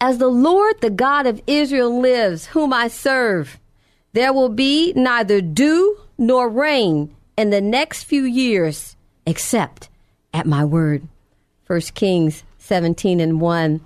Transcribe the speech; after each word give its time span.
As 0.00 0.16
the 0.16 0.28
Lord, 0.28 0.80
the 0.80 0.90
God 0.90 1.26
of 1.26 1.42
Israel, 1.46 2.00
lives, 2.00 2.46
whom 2.46 2.72
I 2.72 2.88
serve, 2.88 3.60
there 4.14 4.32
will 4.32 4.48
be 4.48 4.94
neither 4.94 5.42
dew 5.42 5.98
nor 6.16 6.48
rain 6.48 7.14
in 7.36 7.50
the 7.50 7.60
next 7.60 8.04
few 8.04 8.22
years, 8.22 8.96
except 9.26 9.90
at 10.32 10.46
my 10.46 10.64
word. 10.64 11.06
1 11.66 11.80
Kings 11.94 12.44
17 12.58 13.20
and 13.20 13.40
1. 13.40 13.80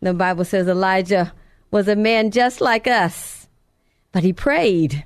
The 0.00 0.14
Bible 0.14 0.44
says 0.44 0.68
Elijah 0.68 1.32
was 1.70 1.88
a 1.88 1.96
man 1.96 2.30
just 2.30 2.60
like 2.60 2.86
us, 2.86 3.48
but 4.12 4.22
he 4.22 4.32
prayed 4.32 5.04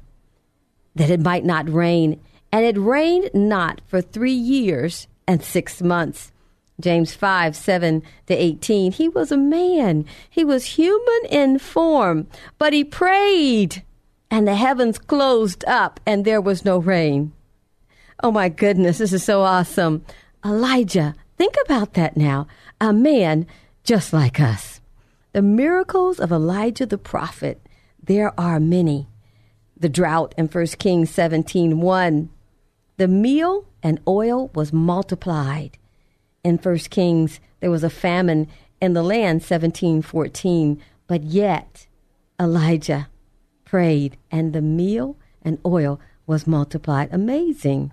that 0.95 1.11
it 1.11 1.21
might 1.21 1.45
not 1.45 1.73
rain, 1.73 2.21
and 2.53 2.65
it 2.67 2.77
rained 2.77 3.31
not 3.33 3.81
for 3.87 4.03
three 4.03 4.33
years 4.33 5.09
and 5.27 5.43
six 5.43 5.81
months. 5.81 6.33
James 6.81 7.15
5, 7.15 7.55
7 7.55 8.03
to 8.27 8.35
18. 8.35 8.93
He 8.93 9.09
was 9.09 9.31
a 9.31 9.37
man. 9.37 10.05
He 10.29 10.45
was 10.45 10.77
human 10.77 11.27
in 11.31 11.59
form, 11.59 12.27
but 12.59 12.73
he 12.73 12.85
prayed, 12.85 13.83
and 14.31 14.47
the 14.47 14.57
heavens 14.57 14.99
closed 14.99 15.65
up, 15.67 16.01
and 16.07 16.25
there 16.25 16.41
was 16.41 16.65
no 16.65 16.79
rain. 16.79 17.33
Oh 18.23 18.31
my 18.31 18.49
goodness, 18.49 18.99
this 18.99 19.13
is 19.13 19.25
so 19.25 19.43
awesome. 19.43 20.05
Elijah, 20.45 21.15
think 21.37 21.55
about 21.65 21.95
that 21.95 22.17
now. 22.17 22.47
A 22.81 22.93
man 22.93 23.47
just 23.85 24.13
like 24.13 24.41
us. 24.41 24.81
The 25.33 25.43
miracles 25.43 26.19
of 26.19 26.33
Elijah 26.33 26.87
the 26.87 26.99
prophet, 26.99 27.61
there 28.03 28.39
are 28.39 28.61
many. 28.61 29.09
The 29.77 29.89
drought 29.89 30.35
in 30.37 30.49
1 30.49 30.67
Kings 30.79 31.11
17, 31.11 31.81
1. 31.81 32.31
The 32.97 33.09
meal 33.09 33.67
and 33.83 34.01
oil 34.07 34.51
was 34.55 34.73
multiplied 34.73 35.79
in 36.43 36.59
First 36.59 36.91
Kings, 36.91 37.41
there 37.61 37.71
was 37.71 37.85
a 37.85 37.91
famine 37.91 38.49
in 38.81 38.95
the 38.95 39.03
land, 39.03 39.41
1714. 39.41 40.81
But 41.07 41.25
yet, 41.25 41.87
Elijah 42.41 43.09
prayed, 43.65 44.17
and 44.31 44.53
the 44.53 44.63
meal 44.63 45.17
and 45.43 45.59
oil 45.65 46.01
was 46.27 46.47
multiplied. 46.47 47.09
Amazing. 47.13 47.93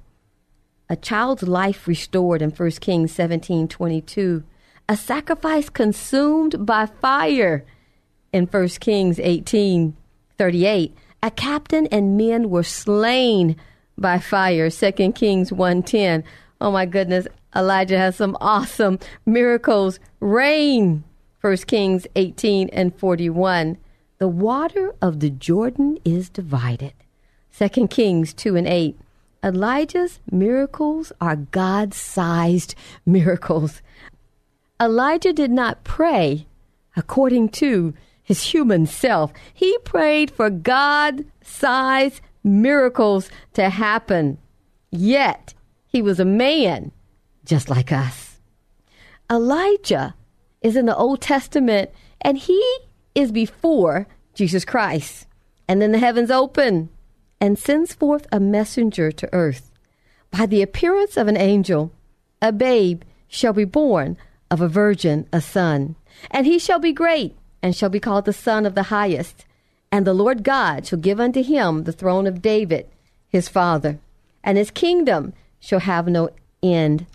A 0.90 0.96
child's 0.96 1.44
life 1.44 1.88
restored 1.88 2.42
in 2.42 2.52
1 2.52 2.72
Kings 2.80 3.12
1722. 3.18 4.44
A 4.88 4.96
sacrifice 4.96 5.70
consumed 5.70 6.66
by 6.66 6.86
fire 6.86 7.66
in 8.32 8.46
1 8.46 8.68
Kings 8.80 9.18
1838. 9.18 10.96
A 11.24 11.32
captain 11.32 11.88
and 11.88 12.18
men 12.18 12.50
were 12.50 12.64
slain 12.64 13.58
by 13.98 14.20
fire, 14.20 14.70
2 14.70 15.12
Kings 15.14 15.52
110. 15.52 16.24
Oh 16.60 16.72
my 16.72 16.86
goodness. 16.86 17.28
Elijah 17.56 17.98
has 17.98 18.16
some 18.16 18.38
awesome 18.42 19.00
miracles. 19.26 20.00
Rain, 20.20 21.04
1 21.42 21.58
Kings 21.58 22.08
18 22.16 22.70
and 22.70 22.96
41. 22.98 23.78
The 24.18 24.28
water 24.28 24.96
of 25.02 25.20
the 25.20 25.30
Jordan 25.30 25.98
is 26.04 26.30
divided. 26.30 26.94
2 27.58 27.88
Kings 27.88 28.34
2 28.34 28.56
and 28.56 28.68
8. 28.68 29.00
Elijah's 29.44 30.20
miracles 30.32 31.12
are 31.22 31.36
God 31.36 31.94
sized 31.94 32.76
miracles. 33.06 33.82
Elijah 34.82 35.34
did 35.34 35.52
not 35.52 35.84
pray 35.84 36.48
according 36.98 37.48
to 37.50 37.94
his 38.24 38.44
human 38.44 38.86
self, 38.86 39.32
he 39.54 39.78
prayed 39.86 40.30
for 40.32 40.50
God 40.50 41.24
sized 41.42 42.20
miracles 42.44 43.30
to 43.54 43.70
happen. 43.70 44.38
Yet, 44.92 45.54
he 45.98 46.02
was 46.04 46.20
a 46.20 46.26
man 46.26 46.92
just 47.44 47.72
like 47.72 47.92
us. 47.92 48.38
Elijah 49.32 50.14
is 50.62 50.76
in 50.76 50.86
the 50.86 50.96
Old 50.96 51.22
Testament 51.22 51.90
and 52.22 52.38
he 52.38 52.62
is 53.16 53.32
before 53.32 54.06
Jesus 54.36 54.64
Christ. 54.64 55.26
And 55.68 55.82
then 55.82 55.94
the 55.94 55.98
heavens 55.98 56.30
open 56.30 56.90
and 57.42 57.58
sends 57.58 57.96
forth 57.96 58.28
a 58.32 58.40
messenger 58.40 59.12
to 59.12 59.34
earth. 59.34 59.72
By 60.30 60.46
the 60.46 60.62
appearance 60.62 61.18
of 61.18 61.28
an 61.28 61.36
angel, 61.36 61.92
a 62.44 62.52
babe 62.52 63.02
shall 63.28 63.54
be 63.54 63.66
born 63.66 64.18
of 64.52 64.62
a 64.62 64.68
virgin, 64.68 65.28
a 65.34 65.42
son. 65.42 65.96
And 66.30 66.46
he 66.46 66.60
shall 66.60 66.78
be 66.78 66.94
great 66.94 67.36
and 67.64 67.76
shall 67.76 67.90
be 67.90 68.00
called 68.00 68.26
the 68.26 68.34
Son 68.34 68.68
of 68.68 68.76
the 68.76 68.94
Highest. 68.94 69.46
And 69.92 70.06
the 70.06 70.14
Lord 70.14 70.44
God 70.44 70.86
shall 70.86 71.00
give 71.00 71.20
unto 71.20 71.42
him 71.42 71.86
the 71.86 71.92
throne 71.92 72.28
of 72.28 72.44
David, 72.44 72.88
his 73.30 73.50
father. 73.50 73.98
And 74.44 74.60
his 74.60 74.70
kingdom 74.70 75.34
shall 75.60 75.80
have 75.80 76.08
no 76.08 76.30
end. 76.62 77.06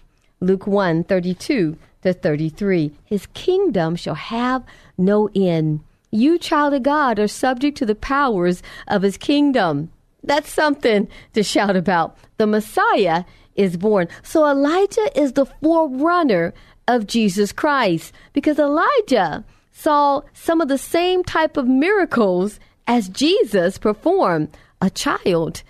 Luke 0.40 0.66
1 0.66 1.04
32 1.04 1.76
to 2.02 2.12
33. 2.12 2.92
His 3.04 3.26
kingdom 3.26 3.96
shall 3.96 4.14
have 4.14 4.64
no 4.98 5.28
end. 5.34 5.80
You, 6.10 6.38
child 6.38 6.74
of 6.74 6.82
God, 6.82 7.18
are 7.18 7.28
subject 7.28 7.78
to 7.78 7.86
the 7.86 7.94
powers 7.94 8.62
of 8.86 9.02
his 9.02 9.16
kingdom. 9.16 9.90
That's 10.22 10.52
something 10.52 11.08
to 11.32 11.42
shout 11.42 11.76
about. 11.76 12.16
The 12.36 12.46
Messiah 12.46 13.24
is 13.54 13.76
born. 13.76 14.08
So 14.22 14.46
Elijah 14.46 15.08
is 15.18 15.32
the 15.32 15.46
forerunner 15.46 16.54
of 16.86 17.06
Jesus 17.06 17.52
Christ 17.52 18.12
because 18.32 18.58
Elijah 18.58 19.44
saw 19.72 20.22
some 20.32 20.60
of 20.60 20.68
the 20.68 20.78
same 20.78 21.24
type 21.24 21.56
of 21.56 21.66
miracles 21.66 22.60
as 22.86 23.08
Jesus 23.08 23.78
performed. 23.78 24.56
A 24.80 24.90
child, 24.90 25.62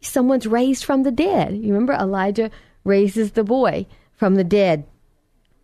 someone's 0.00 0.46
raised 0.46 0.84
from 0.84 1.02
the 1.02 1.10
dead. 1.10 1.56
You 1.56 1.72
remember 1.72 1.92
Elijah 1.92 2.50
raises 2.84 3.32
the 3.32 3.44
boy 3.44 3.86
from 4.14 4.34
the 4.34 4.44
dead. 4.44 4.84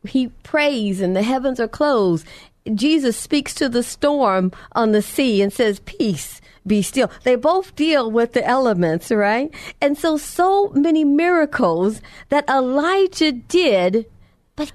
He 0.07 0.29
prays 0.43 1.01
and 1.01 1.17
the 1.17 1.23
heavens 1.23 1.61
are 1.61 1.69
closed. 1.69 2.27
Jesus 2.73 3.17
speaks 3.17 3.55
to 3.55 3.69
the 3.69 3.83
storm 3.83 4.53
on 4.73 4.93
the 4.93 5.03
sea 5.03 5.43
and 5.43 5.53
says, 5.53 5.81
Peace, 5.81 6.41
be 6.67 6.81
still. 6.83 7.11
They 7.23 7.37
both 7.37 7.77
deal 7.77 8.11
with 8.11 8.33
the 8.33 8.47
elements, 8.47 9.11
right? 9.11 9.53
And 9.81 9.99
so, 9.99 10.17
so 10.17 10.71
many 10.71 11.05
miracles 11.05 12.01
that 12.31 12.49
Elijah 12.49 13.33
did, 13.33 14.07
but 14.57 14.73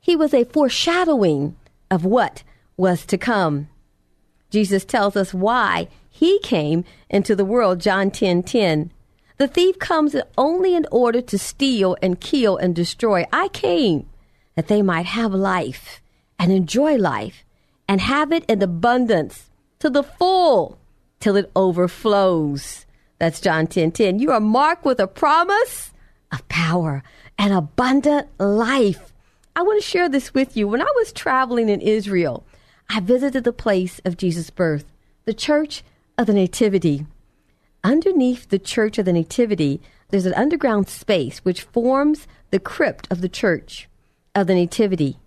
he 0.00 0.14
was 0.14 0.32
a 0.32 0.44
foreshadowing 0.44 1.56
of 1.90 2.04
what 2.04 2.42
was 2.76 3.04
to 3.06 3.18
come. 3.18 3.68
Jesus 4.50 4.84
tells 4.84 5.16
us 5.16 5.34
why 5.34 5.88
he 6.18 6.40
came 6.40 6.84
into 7.08 7.36
the 7.36 7.44
world, 7.44 7.80
John 7.80 8.10
10 8.10 8.42
10. 8.42 8.90
The 9.36 9.46
thief 9.46 9.78
comes 9.78 10.16
only 10.36 10.74
in 10.74 10.84
order 10.90 11.20
to 11.20 11.38
steal 11.38 11.96
and 12.02 12.20
kill 12.20 12.56
and 12.56 12.74
destroy. 12.74 13.24
I 13.32 13.46
came 13.46 14.08
that 14.56 14.66
they 14.66 14.82
might 14.82 15.06
have 15.06 15.32
life 15.32 16.02
and 16.36 16.50
enjoy 16.50 16.96
life 16.96 17.44
and 17.86 18.00
have 18.00 18.32
it 18.32 18.44
in 18.46 18.60
abundance 18.60 19.48
to 19.78 19.88
the 19.88 20.02
full 20.02 20.76
till 21.20 21.36
it 21.36 21.52
overflows. 21.54 22.84
That's 23.20 23.40
John 23.40 23.68
10 23.68 23.92
10. 23.92 24.18
You 24.18 24.32
are 24.32 24.40
marked 24.40 24.84
with 24.84 24.98
a 24.98 25.06
promise 25.06 25.92
of 26.32 26.48
power 26.48 27.04
and 27.38 27.52
abundant 27.52 28.26
life. 28.40 29.12
I 29.54 29.62
want 29.62 29.80
to 29.80 29.88
share 29.88 30.08
this 30.08 30.34
with 30.34 30.56
you. 30.56 30.66
When 30.66 30.82
I 30.82 30.92
was 30.96 31.12
traveling 31.12 31.68
in 31.68 31.80
Israel, 31.80 32.44
I 32.90 32.98
visited 32.98 33.44
the 33.44 33.52
place 33.52 34.00
of 34.04 34.16
Jesus' 34.16 34.50
birth, 34.50 34.86
the 35.24 35.32
Church 35.32 35.84
of 36.18 36.26
the 36.26 36.34
Nativity. 36.34 37.06
Underneath 37.84 38.48
the 38.48 38.58
Church 38.58 38.98
of 38.98 39.04
the 39.04 39.12
Nativity, 39.12 39.80
there's 40.08 40.26
an 40.26 40.34
underground 40.34 40.88
space 40.88 41.38
which 41.38 41.62
forms 41.62 42.26
the 42.50 42.58
crypt 42.58 43.06
of 43.10 43.20
the 43.20 43.28
Church 43.28 43.88
of 44.34 44.48
the 44.48 44.54
Nativity, 44.54 45.18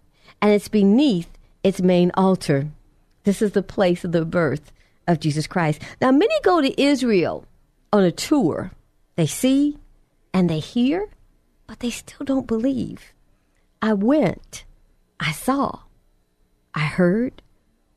and 0.42 0.52
it's 0.52 0.68
beneath 0.68 1.30
its 1.64 1.82
main 1.82 2.12
altar. 2.16 2.68
This 3.24 3.42
is 3.42 3.52
the 3.52 3.64
place 3.64 4.04
of 4.04 4.12
the 4.12 4.26
birth 4.26 4.74
of 5.08 5.22
Jesus 5.22 5.48
Christ. 5.48 5.82
Now, 6.02 6.12
many 6.12 6.34
go 6.44 6.62
to 6.62 6.82
Israel 6.82 7.46
on 7.94 8.04
a 8.04 8.12
tour. 8.12 8.72
They 9.16 9.28
see 9.28 9.78
and 10.34 10.50
they 10.50 10.60
hear, 10.60 11.08
but 11.68 11.80
they 11.80 11.90
still 11.90 12.26
don't 12.26 12.48
believe. 12.48 13.14
I 13.82 13.94
went, 13.94 14.66
I 15.20 15.32
saw, 15.32 15.80
I 16.74 16.82
heard, 16.82 17.42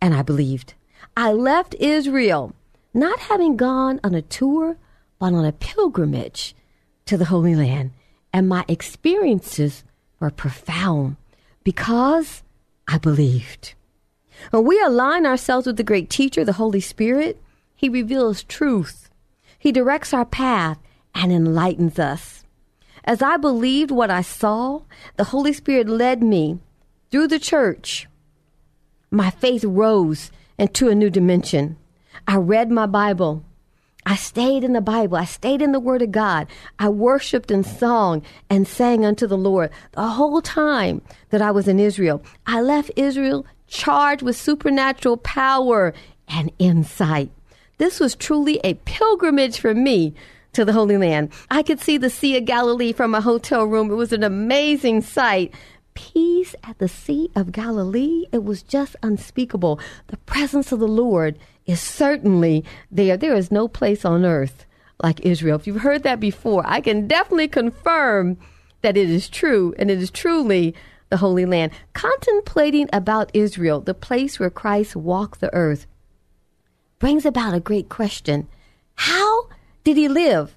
and 0.00 0.14
I 0.14 0.22
believed. 0.22 0.74
I 1.16 1.32
left 1.32 1.74
Israel 1.78 2.54
not 2.94 3.18
having 3.18 3.56
gone 3.56 4.00
on 4.02 4.14
a 4.14 4.22
tour, 4.22 4.76
but 5.18 5.34
on 5.34 5.44
a 5.44 5.52
pilgrimage 5.52 6.54
to 7.06 7.16
the 7.16 7.26
Holy 7.26 7.54
Land. 7.54 7.90
And 8.32 8.48
my 8.48 8.64
experiences 8.68 9.84
were 10.20 10.30
profound 10.30 11.16
because 11.64 12.42
I 12.88 12.98
believed. 12.98 13.74
When 14.50 14.64
we 14.64 14.80
align 14.80 15.26
ourselves 15.26 15.66
with 15.66 15.76
the 15.76 15.82
great 15.82 16.10
teacher, 16.10 16.44
the 16.44 16.54
Holy 16.54 16.80
Spirit, 16.80 17.40
He 17.74 17.88
reveals 17.88 18.42
truth. 18.42 19.10
He 19.58 19.72
directs 19.72 20.12
our 20.12 20.24
path 20.24 20.78
and 21.14 21.32
enlightens 21.32 21.98
us. 21.98 22.44
As 23.04 23.22
I 23.22 23.36
believed 23.36 23.90
what 23.90 24.10
I 24.10 24.22
saw, 24.22 24.82
the 25.16 25.24
Holy 25.24 25.52
Spirit 25.52 25.88
led 25.88 26.22
me 26.22 26.58
through 27.10 27.28
the 27.28 27.38
church. 27.38 28.08
My 29.10 29.30
faith 29.30 29.64
rose 29.64 30.30
into 30.58 30.88
a 30.88 30.94
new 30.94 31.10
dimension. 31.10 31.76
I 32.26 32.36
read 32.36 32.70
my 32.70 32.86
Bible. 32.86 33.44
I 34.06 34.16
stayed 34.16 34.64
in 34.64 34.74
the 34.74 34.80
Bible. 34.80 35.16
I 35.16 35.24
stayed 35.24 35.62
in 35.62 35.72
the 35.72 35.80
Word 35.80 36.02
of 36.02 36.12
God. 36.12 36.46
I 36.78 36.88
worshiped 36.90 37.50
and 37.50 37.64
sung 37.64 38.22
and 38.50 38.68
sang 38.68 39.04
unto 39.04 39.26
the 39.26 39.38
Lord 39.38 39.70
the 39.92 40.06
whole 40.06 40.42
time 40.42 41.00
that 41.30 41.40
I 41.40 41.50
was 41.50 41.68
in 41.68 41.80
Israel. 41.80 42.22
I 42.46 42.60
left 42.60 42.90
Israel 42.96 43.46
charged 43.66 44.22
with 44.22 44.36
supernatural 44.36 45.16
power 45.18 45.94
and 46.28 46.52
insight. 46.58 47.30
This 47.78 47.98
was 47.98 48.14
truly 48.14 48.60
a 48.62 48.74
pilgrimage 48.74 49.58
for 49.58 49.74
me 49.74 50.14
to 50.52 50.64
the 50.64 50.72
Holy 50.72 50.96
Land. 50.96 51.32
I 51.50 51.62
could 51.62 51.80
see 51.80 51.96
the 51.96 52.10
Sea 52.10 52.36
of 52.36 52.44
Galilee 52.44 52.92
from 52.92 53.10
my 53.10 53.20
hotel 53.20 53.64
room. 53.64 53.90
It 53.90 53.94
was 53.94 54.12
an 54.12 54.22
amazing 54.22 55.00
sight. 55.00 55.52
Peace 55.94 56.54
at 56.62 56.78
the 56.78 56.88
Sea 56.88 57.30
of 57.34 57.52
Galilee, 57.52 58.26
it 58.32 58.44
was 58.44 58.62
just 58.62 58.96
unspeakable. 59.02 59.80
The 60.08 60.16
presence 60.18 60.72
of 60.72 60.80
the 60.80 60.88
Lord 60.88 61.38
is 61.66 61.80
certainly 61.80 62.64
there. 62.90 63.16
There 63.16 63.34
is 63.34 63.50
no 63.50 63.68
place 63.68 64.04
on 64.04 64.24
earth 64.24 64.66
like 65.02 65.20
Israel. 65.20 65.56
If 65.56 65.66
you've 65.66 65.82
heard 65.82 66.02
that 66.02 66.20
before, 66.20 66.62
I 66.66 66.80
can 66.80 67.08
definitely 67.08 67.48
confirm 67.48 68.38
that 68.82 68.96
it 68.96 69.10
is 69.10 69.28
true 69.28 69.74
and 69.78 69.90
it 69.90 69.98
is 69.98 70.10
truly 70.10 70.74
the 71.10 71.16
Holy 71.16 71.46
Land. 71.46 71.72
Contemplating 71.92 72.88
about 72.92 73.30
Israel, 73.34 73.80
the 73.80 73.94
place 73.94 74.38
where 74.38 74.50
Christ 74.50 74.94
walked 74.96 75.40
the 75.40 75.52
earth, 75.54 75.86
brings 76.98 77.26
about 77.26 77.54
a 77.54 77.60
great 77.60 77.88
question. 77.88 78.48
How 78.94 79.48
did 79.84 79.96
he 79.96 80.08
live? 80.08 80.54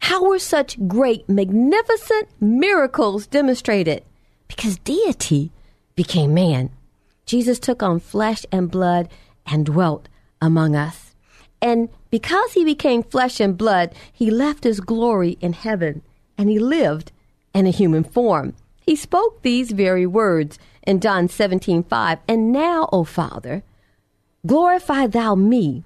How 0.00 0.24
were 0.24 0.38
such 0.38 0.86
great, 0.86 1.28
magnificent 1.28 2.28
miracles 2.40 3.26
demonstrated? 3.26 4.04
Because 4.48 4.78
deity 4.78 5.50
became 5.94 6.34
man. 6.34 6.70
Jesus 7.24 7.58
took 7.58 7.82
on 7.82 7.98
flesh 7.98 8.46
and 8.52 8.70
blood 8.70 9.08
and 9.46 9.66
dwelt 9.66 10.08
among 10.40 10.76
us. 10.76 11.14
And 11.60 11.88
because 12.10 12.52
he 12.52 12.64
became 12.64 13.02
flesh 13.02 13.40
and 13.40 13.56
blood, 13.56 13.94
he 14.12 14.30
left 14.30 14.64
his 14.64 14.80
glory 14.80 15.38
in 15.40 15.52
heaven 15.52 16.02
and 16.38 16.48
he 16.48 16.58
lived 16.58 17.12
in 17.54 17.66
a 17.66 17.70
human 17.70 18.04
form. 18.04 18.54
He 18.80 18.94
spoke 18.94 19.42
these 19.42 19.72
very 19.72 20.06
words 20.06 20.58
in 20.86 21.00
John 21.00 21.28
17 21.28 21.82
5. 21.82 22.18
And 22.28 22.52
now, 22.52 22.88
O 22.92 23.04
Father, 23.04 23.62
glorify 24.46 25.06
thou 25.06 25.34
me 25.34 25.84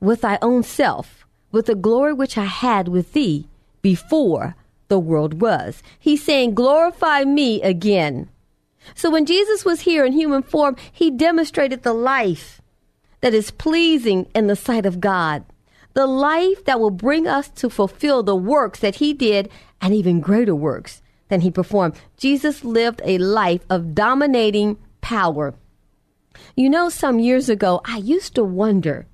with 0.00 0.22
thy 0.22 0.38
own 0.40 0.62
self, 0.62 1.26
with 1.52 1.66
the 1.66 1.74
glory 1.74 2.12
which 2.12 2.38
I 2.38 2.44
had 2.44 2.88
with 2.88 3.12
thee 3.12 3.48
before 3.82 4.54
the 4.88 4.98
world 4.98 5.40
was. 5.40 5.82
He's 5.98 6.22
saying, 6.22 6.54
glorify 6.54 7.24
me 7.24 7.60
again. 7.62 8.28
So 8.94 9.10
when 9.10 9.26
Jesus 9.26 9.64
was 9.64 9.80
here 9.80 10.04
in 10.04 10.12
human 10.12 10.42
form, 10.42 10.76
he 10.92 11.10
demonstrated 11.10 11.82
the 11.82 11.92
life 11.92 12.60
that 13.26 13.34
is 13.34 13.50
pleasing 13.50 14.30
in 14.36 14.46
the 14.46 14.54
sight 14.54 14.86
of 14.86 15.00
God, 15.00 15.44
the 15.94 16.06
life 16.06 16.64
that 16.64 16.78
will 16.78 16.92
bring 16.92 17.26
us 17.26 17.48
to 17.48 17.68
fulfill 17.68 18.22
the 18.22 18.36
works 18.36 18.78
that 18.78 18.94
he 18.94 19.12
did 19.12 19.50
and 19.80 19.92
even 19.92 20.20
greater 20.20 20.54
works 20.54 21.02
than 21.26 21.40
he 21.40 21.50
performed. 21.50 21.96
Jesus 22.16 22.62
lived 22.62 23.02
a 23.04 23.18
life 23.18 23.62
of 23.68 23.96
dominating 23.96 24.78
power. 25.00 25.56
You 26.54 26.70
know, 26.70 26.88
some 26.88 27.18
years 27.18 27.48
ago, 27.48 27.80
I 27.84 27.96
used 27.96 28.36
to 28.36 28.44
wonder 28.44 29.06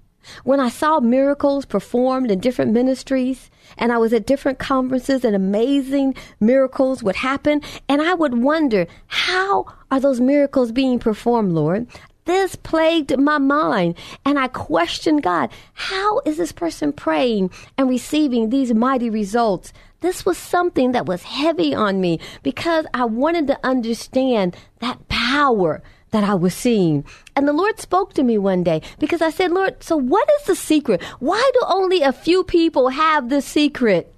when 0.45 0.61
I 0.61 0.69
saw 0.69 1.01
miracles 1.01 1.65
performed 1.65 2.31
in 2.31 2.39
different 2.39 2.73
ministries 2.73 3.51
and 3.79 3.93
I 3.93 3.97
was 3.97 4.13
at 4.13 4.27
different 4.27 4.59
conferences 4.59 5.25
and 5.25 5.35
amazing 5.35 6.17
miracles 6.39 7.03
would 7.03 7.17
happen. 7.17 7.63
And 7.89 8.03
I 8.03 8.13
would 8.13 8.43
wonder, 8.43 8.87
how 9.07 9.65
are 9.91 10.01
those 10.01 10.21
miracles 10.21 10.71
being 10.71 10.99
performed, 10.99 11.53
Lord? 11.53 11.87
This 12.25 12.55
plagued 12.55 13.19
my 13.19 13.39
mind, 13.39 13.97
and 14.25 14.39
I 14.39 14.49
questioned 14.49 15.23
God. 15.23 15.51
How 15.75 16.21
is 16.25 16.37
this 16.37 16.53
person 16.53 16.93
praying 16.93 17.51
and 17.77 17.89
receiving 17.89 18.51
these 18.51 18.73
mighty 18.73 19.11
results? 19.11 19.73
This 20.01 20.25
was 20.25 20.39
something 20.39 20.93
that 20.93 21.07
was 21.07 21.23
heavy 21.23 21.75
on 21.75 22.01
me 22.01 22.21
because 22.43 22.87
I 22.95 23.05
wanted 23.07 23.47
to 23.49 23.59
understand 23.65 24.57
that 24.81 25.09
power 25.09 25.83
that 26.11 26.25
I 26.25 26.35
was 26.35 26.55
seeing. 26.55 27.05
And 27.35 27.49
the 27.49 27.53
Lord 27.53 27.81
spoke 27.81 28.15
to 28.15 28.23
me 28.23 28.39
one 28.39 28.63
day 28.63 28.83
because 28.99 29.23
I 29.23 29.31
said, 29.31 29.51
Lord, 29.51 29.83
so 29.83 29.97
what 29.97 30.29
is 30.41 30.47
the 30.47 30.57
secret? 30.57 31.03
Why 31.19 31.51
do 31.55 31.61
only 31.67 32.03
a 32.03 32.13
few 32.13 32.45
people 32.45 32.89
have 32.91 33.29
the 33.29 33.41
secret? 33.41 34.15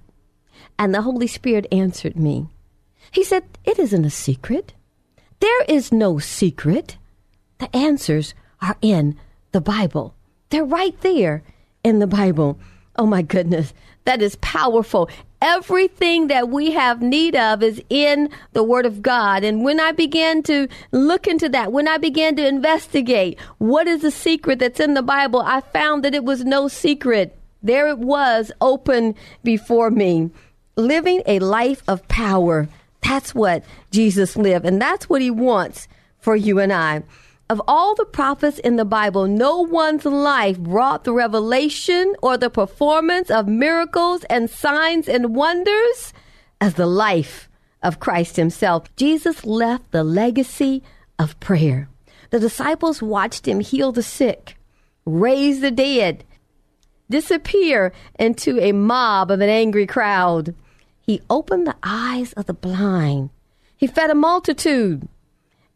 And 0.77 0.93
the 0.93 1.01
Holy 1.01 1.27
Spirit 1.27 1.67
answered 1.71 2.17
me. 2.17 2.47
He 3.11 3.23
said, 3.23 3.45
It 3.63 3.79
isn't 3.79 4.05
a 4.05 4.09
secret. 4.09 4.73
There 5.39 5.63
is 5.63 5.91
no 5.91 6.19
secret. 6.19 6.97
The 7.59 7.73
answers 7.75 8.33
are 8.61 8.77
in 8.81 9.17
the 9.51 9.61
Bible. 9.61 10.13
They're 10.49 10.65
right 10.65 10.99
there 11.01 11.43
in 11.83 11.99
the 11.99 12.07
Bible. 12.07 12.59
Oh 12.97 13.05
my 13.05 13.21
goodness, 13.21 13.73
that 14.05 14.21
is 14.21 14.35
powerful. 14.37 15.09
Everything 15.41 16.27
that 16.27 16.49
we 16.49 16.71
have 16.71 17.01
need 17.01 17.35
of 17.35 17.61
is 17.61 17.81
in 17.89 18.29
the 18.53 18.63
Word 18.63 18.85
of 18.85 19.01
God. 19.01 19.43
And 19.43 19.63
when 19.63 19.79
I 19.79 19.91
began 19.91 20.41
to 20.43 20.67
look 20.91 21.27
into 21.27 21.49
that, 21.49 21.71
when 21.71 21.87
I 21.87 21.97
began 21.97 22.35
to 22.37 22.47
investigate 22.47 23.39
what 23.57 23.87
is 23.87 24.01
the 24.01 24.11
secret 24.11 24.59
that's 24.59 24.79
in 24.79 24.93
the 24.93 25.03
Bible, 25.03 25.41
I 25.41 25.61
found 25.61 26.03
that 26.03 26.15
it 26.15 26.23
was 26.23 26.45
no 26.45 26.67
secret. 26.67 27.37
There 27.61 27.87
it 27.87 27.99
was 27.99 28.51
open 28.61 29.15
before 29.43 29.91
me. 29.91 30.31
Living 30.75 31.21
a 31.25 31.39
life 31.39 31.83
of 31.87 32.07
power. 32.07 32.67
That's 33.01 33.35
what 33.35 33.63
Jesus 33.91 34.35
lived. 34.35 34.65
And 34.65 34.81
that's 34.81 35.09
what 35.09 35.21
he 35.21 35.31
wants 35.31 35.87
for 36.19 36.35
you 36.35 36.59
and 36.59 36.73
I. 36.73 37.03
Of 37.47 37.61
all 37.67 37.93
the 37.93 38.05
prophets 38.05 38.57
in 38.57 38.75
the 38.75 38.85
Bible, 38.85 39.27
no 39.27 39.61
one's 39.61 40.03
life 40.03 40.57
brought 40.57 41.03
the 41.03 41.13
revelation 41.13 42.15
or 42.23 42.37
the 42.37 42.49
performance 42.49 43.29
of 43.29 43.47
miracles 43.47 44.23
and 44.31 44.49
signs 44.49 45.07
and 45.07 45.35
wonders 45.35 46.11
as 46.59 46.73
the 46.73 46.87
life 46.87 47.47
of 47.83 47.99
Christ 47.99 48.35
himself. 48.35 48.93
Jesus 48.95 49.45
left 49.45 49.91
the 49.91 50.03
legacy 50.03 50.81
of 51.19 51.39
prayer. 51.39 51.87
The 52.31 52.39
disciples 52.39 53.03
watched 53.03 53.47
him 53.47 53.59
heal 53.59 53.91
the 53.91 54.01
sick, 54.01 54.57
raise 55.05 55.61
the 55.61 55.69
dead, 55.69 56.23
disappear 57.11 57.93
into 58.17 58.59
a 58.59 58.71
mob 58.71 59.29
of 59.29 59.39
an 59.39 59.49
angry 59.49 59.85
crowd. 59.85 60.55
He 60.99 61.21
opened 61.29 61.67
the 61.67 61.75
eyes 61.83 62.33
of 62.33 62.47
the 62.47 62.55
blind. 62.55 63.29
He 63.77 63.85
fed 63.85 64.09
a 64.09 64.15
multitude. 64.15 65.07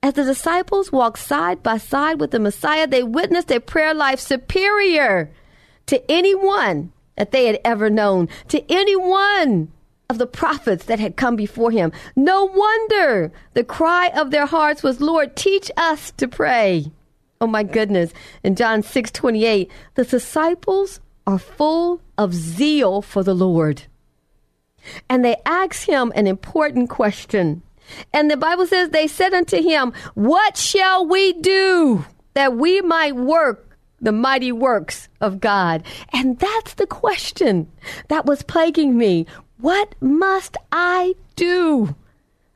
As 0.02 0.14
the 0.14 0.24
disciples 0.24 0.92
walked 0.92 1.20
side 1.20 1.62
by 1.62 1.78
side 1.78 2.20
with 2.20 2.32
the 2.32 2.40
Messiah, 2.40 2.88
they 2.88 3.04
witnessed 3.04 3.52
a 3.52 3.60
prayer 3.60 3.94
life 3.94 4.20
superior 4.20 5.30
to 5.88 6.02
anyone 6.10 6.94
that 7.18 7.32
they 7.32 7.48
had 7.48 7.60
ever 7.66 7.90
known, 7.90 8.30
to 8.48 8.64
any 8.72 8.96
one 8.96 9.70
of 10.10 10.18
the 10.18 10.28
prophets 10.28 10.86
that 10.86 11.00
had 11.00 11.18
come 11.18 11.36
before 11.36 11.70
him. 11.70 11.92
No 12.16 12.46
wonder 12.46 13.32
the 13.54 13.64
cry 13.64 14.10
of 14.16 14.32
their 14.32 14.46
hearts 14.46 14.82
was, 14.82 15.02
Lord, 15.02 15.36
teach 15.36 15.70
us 15.76 16.12
to 16.12 16.28
pray. 16.28 16.92
Oh 17.42 17.48
my 17.48 17.64
goodness. 17.64 18.12
In 18.44 18.56
John 18.56 18.84
6 18.84 19.12
28, 19.12 19.70
the 19.96 20.06
disciples 20.06 21.02
are 21.28 21.38
full 21.38 22.02
of 22.18 22.34
zeal 22.34 23.02
for 23.02 23.24
the 23.24 23.36
Lord. 23.36 23.84
And 25.10 25.24
they 25.24 25.38
ask 25.46 25.88
him 25.88 26.12
an 26.16 26.26
important 26.26 26.90
question. 26.90 27.62
And 28.14 28.30
the 28.30 28.38
Bible 28.38 28.66
says, 28.66 28.90
They 28.90 29.08
said 29.08 29.34
unto 29.34 29.62
him, 29.62 29.94
What 30.16 30.58
shall 30.58 31.06
we 31.06 31.34
do 31.34 32.06
that 32.34 32.56
we 32.56 32.82
might 32.82 33.16
work 33.16 33.78
the 34.02 34.12
mighty 34.12 34.52
works 34.52 35.10
of 35.22 35.40
God? 35.40 35.84
And 36.14 36.40
that's 36.40 36.76
the 36.76 36.88
question 36.88 37.72
that 38.08 38.26
was 38.26 38.44
plaguing 38.44 38.98
me. 38.98 39.26
What 39.60 39.96
must 40.02 40.58
I 40.72 41.16
do 41.36 41.96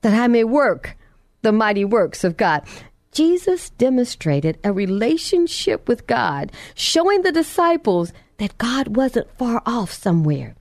that 0.02 0.14
I 0.14 0.28
may 0.28 0.44
work 0.44 0.96
the 1.42 1.52
mighty 1.52 1.86
works 1.86 2.24
of 2.24 2.38
God? 2.38 2.64
Jesus 3.12 3.70
demonstrated 3.72 4.58
a 4.64 4.74
relationship 4.74 5.88
with 5.88 6.08
God, 6.08 6.52
showing 6.74 7.22
the 7.22 7.32
disciples 7.32 8.12
that 8.38 8.58
God 8.58 8.96
wasn't 8.96 9.30
far 9.38 9.62
off 9.66 9.94
somewhere 9.94 10.56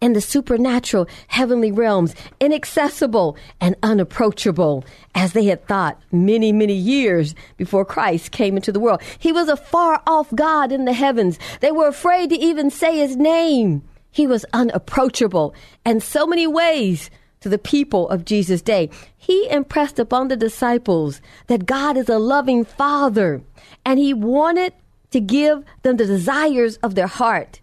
in 0.00 0.12
the 0.14 0.20
supernatural 0.20 1.08
heavenly 1.28 1.70
realms, 1.70 2.14
inaccessible 2.40 3.36
and 3.60 3.76
unapproachable, 3.82 4.84
as 5.14 5.32
they 5.32 5.44
had 5.44 5.66
thought 5.66 6.00
many, 6.10 6.52
many 6.52 6.74
years 6.74 7.34
before 7.56 7.84
Christ 7.84 8.30
came 8.30 8.56
into 8.56 8.72
the 8.72 8.80
world. 8.80 9.02
He 9.18 9.32
was 9.32 9.48
a 9.48 9.56
far 9.56 10.02
off 10.06 10.34
God 10.34 10.72
in 10.72 10.84
the 10.84 10.92
heavens. 10.92 11.38
They 11.60 11.72
were 11.72 11.88
afraid 11.88 12.30
to 12.30 12.36
even 12.36 12.70
say 12.70 12.96
his 12.96 13.16
name. 13.16 13.82
He 14.10 14.26
was 14.26 14.44
unapproachable 14.52 15.54
in 15.84 16.00
so 16.00 16.26
many 16.26 16.46
ways 16.46 17.10
to 17.40 17.48
the 17.48 17.58
people 17.58 18.08
of 18.08 18.24
Jesus' 18.24 18.62
day. 18.62 18.90
He 19.16 19.48
impressed 19.48 19.98
upon 19.98 20.28
the 20.28 20.36
disciples 20.36 21.20
that 21.46 21.66
God 21.66 21.96
is 21.96 22.08
a 22.08 22.18
loving 22.18 22.64
Father 22.64 23.42
and 23.84 23.98
he 23.98 24.12
wanted 24.12 24.72
to 25.10 25.20
give 25.20 25.64
them 25.82 25.96
the 25.96 26.06
desires 26.06 26.76
of 26.78 26.94
their 26.94 27.06
heart. 27.06 27.60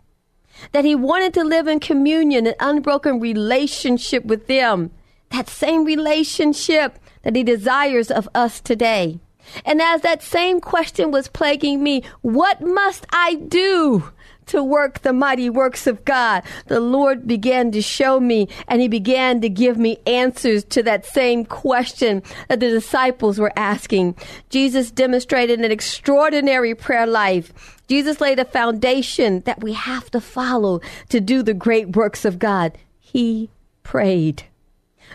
That 0.72 0.86
he 0.86 0.96
wanted 0.96 1.34
to 1.36 1.44
live 1.44 1.68
in 1.68 1.80
communion 1.80 2.48
and 2.48 2.56
unbroken 2.60 3.20
relationship 3.20 4.26
with 4.26 4.48
them. 4.48 4.92
That 5.30 5.50
same 5.50 5.84
relationship 5.84 7.00
that 7.24 7.36
he 7.36 7.44
desires 7.44 8.10
of 8.10 8.30
us 8.34 8.60
today. 8.62 9.20
And 9.66 9.82
as 9.82 10.02
that 10.02 10.22
same 10.22 10.60
question 10.60 11.12
was 11.12 11.28
plaguing 11.28 11.84
me, 11.84 12.04
what 12.22 12.62
must 12.62 13.06
I 13.12 13.36
do 13.36 14.12
to 14.48 14.63
work 14.63 15.01
the 15.01 15.13
mighty 15.13 15.50
works 15.50 15.88
of 15.88 16.04
God, 16.06 16.44
the 16.68 16.80
Lord 16.80 17.27
began 17.27 17.72
to 17.72 17.82
show 17.82 18.20
me 18.20 18.48
and 18.68 18.82
he 18.82 18.88
began 18.88 19.42
to 19.42 19.50
give 19.50 19.77
me 19.77 19.98
answers 20.06 20.63
to 20.66 20.84
that 20.84 21.06
same 21.06 21.46
question 21.46 22.24
that 22.48 22.60
the 22.60 22.70
disciples 22.70 23.39
were 23.39 23.54
asking. 23.56 24.16
Jesus 24.50 24.92
demonstrated 24.92 25.60
an 25.60 25.72
extraordinary 25.72 26.74
prayer 26.75 27.08
life. 27.08 27.82
Jesus 27.88 28.20
laid 28.20 28.39
a 28.39 28.46
foundation 28.46 29.42
that 29.42 29.63
we 29.63 29.74
have 29.74 30.12
to 30.12 30.20
follow 30.20 30.82
to 31.10 31.22
do 31.22 31.44
the 31.44 31.54
great 31.54 31.96
works 31.96 32.25
of 32.25 32.39
God. 32.39 32.77
He 33.00 33.50
prayed. 33.84 34.44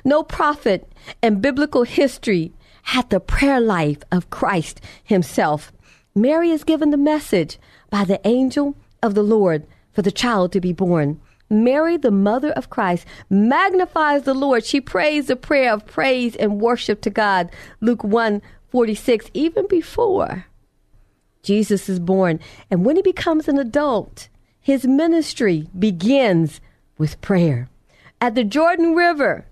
No 0.05 0.23
prophet 0.23 0.91
in 1.23 1.41
biblical 1.41 1.83
history 1.83 2.53
had 2.85 3.11
the 3.11 3.21
prayer 3.21 3.61
life 3.61 3.99
of 4.11 4.31
Christ 4.31 4.81
himself. 5.05 5.73
Mary 6.15 6.51
is 6.51 6.65
given 6.65 6.91
the 6.91 6.97
message 6.97 7.59
by 7.91 8.05
the 8.05 8.21
angel 8.27 8.75
of 9.03 9.15
the 9.15 9.23
Lord 9.23 9.67
for 9.93 10.03
the 10.03 10.13
child 10.13 10.53
to 10.53 10.61
be 10.61 10.73
born. 10.73 11.21
Mary, 11.51 11.97
the 11.97 12.11
mother 12.11 12.51
of 12.53 12.71
Christ, 12.71 13.07
magnifies 13.29 14.23
the 14.23 14.35
Lord. 14.35 14.65
She 14.65 14.81
prays 14.81 15.29
a 15.29 15.37
prayer 15.37 15.73
of 15.73 15.87
praise 15.87 16.35
and 16.37 16.61
worship 16.61 17.01
to 17.03 17.11
God. 17.11 17.51
Luke 17.81 18.03
1 18.03 18.41
46, 18.71 19.31
even 19.35 19.67
before 19.67 20.47
Jesus 21.43 21.89
is 21.91 21.99
born. 21.99 22.41
And 22.71 22.87
when 22.87 22.97
he 22.97 23.03
becomes 23.03 23.49
an 23.49 23.59
adult, 23.59 24.29
his 24.61 24.87
ministry 24.87 25.69
begins 25.79 26.61
with 26.97 27.21
prayer. 27.21 27.69
At 28.21 28.35
the 28.35 28.45
Jordan 28.45 28.95
River, 28.95 29.45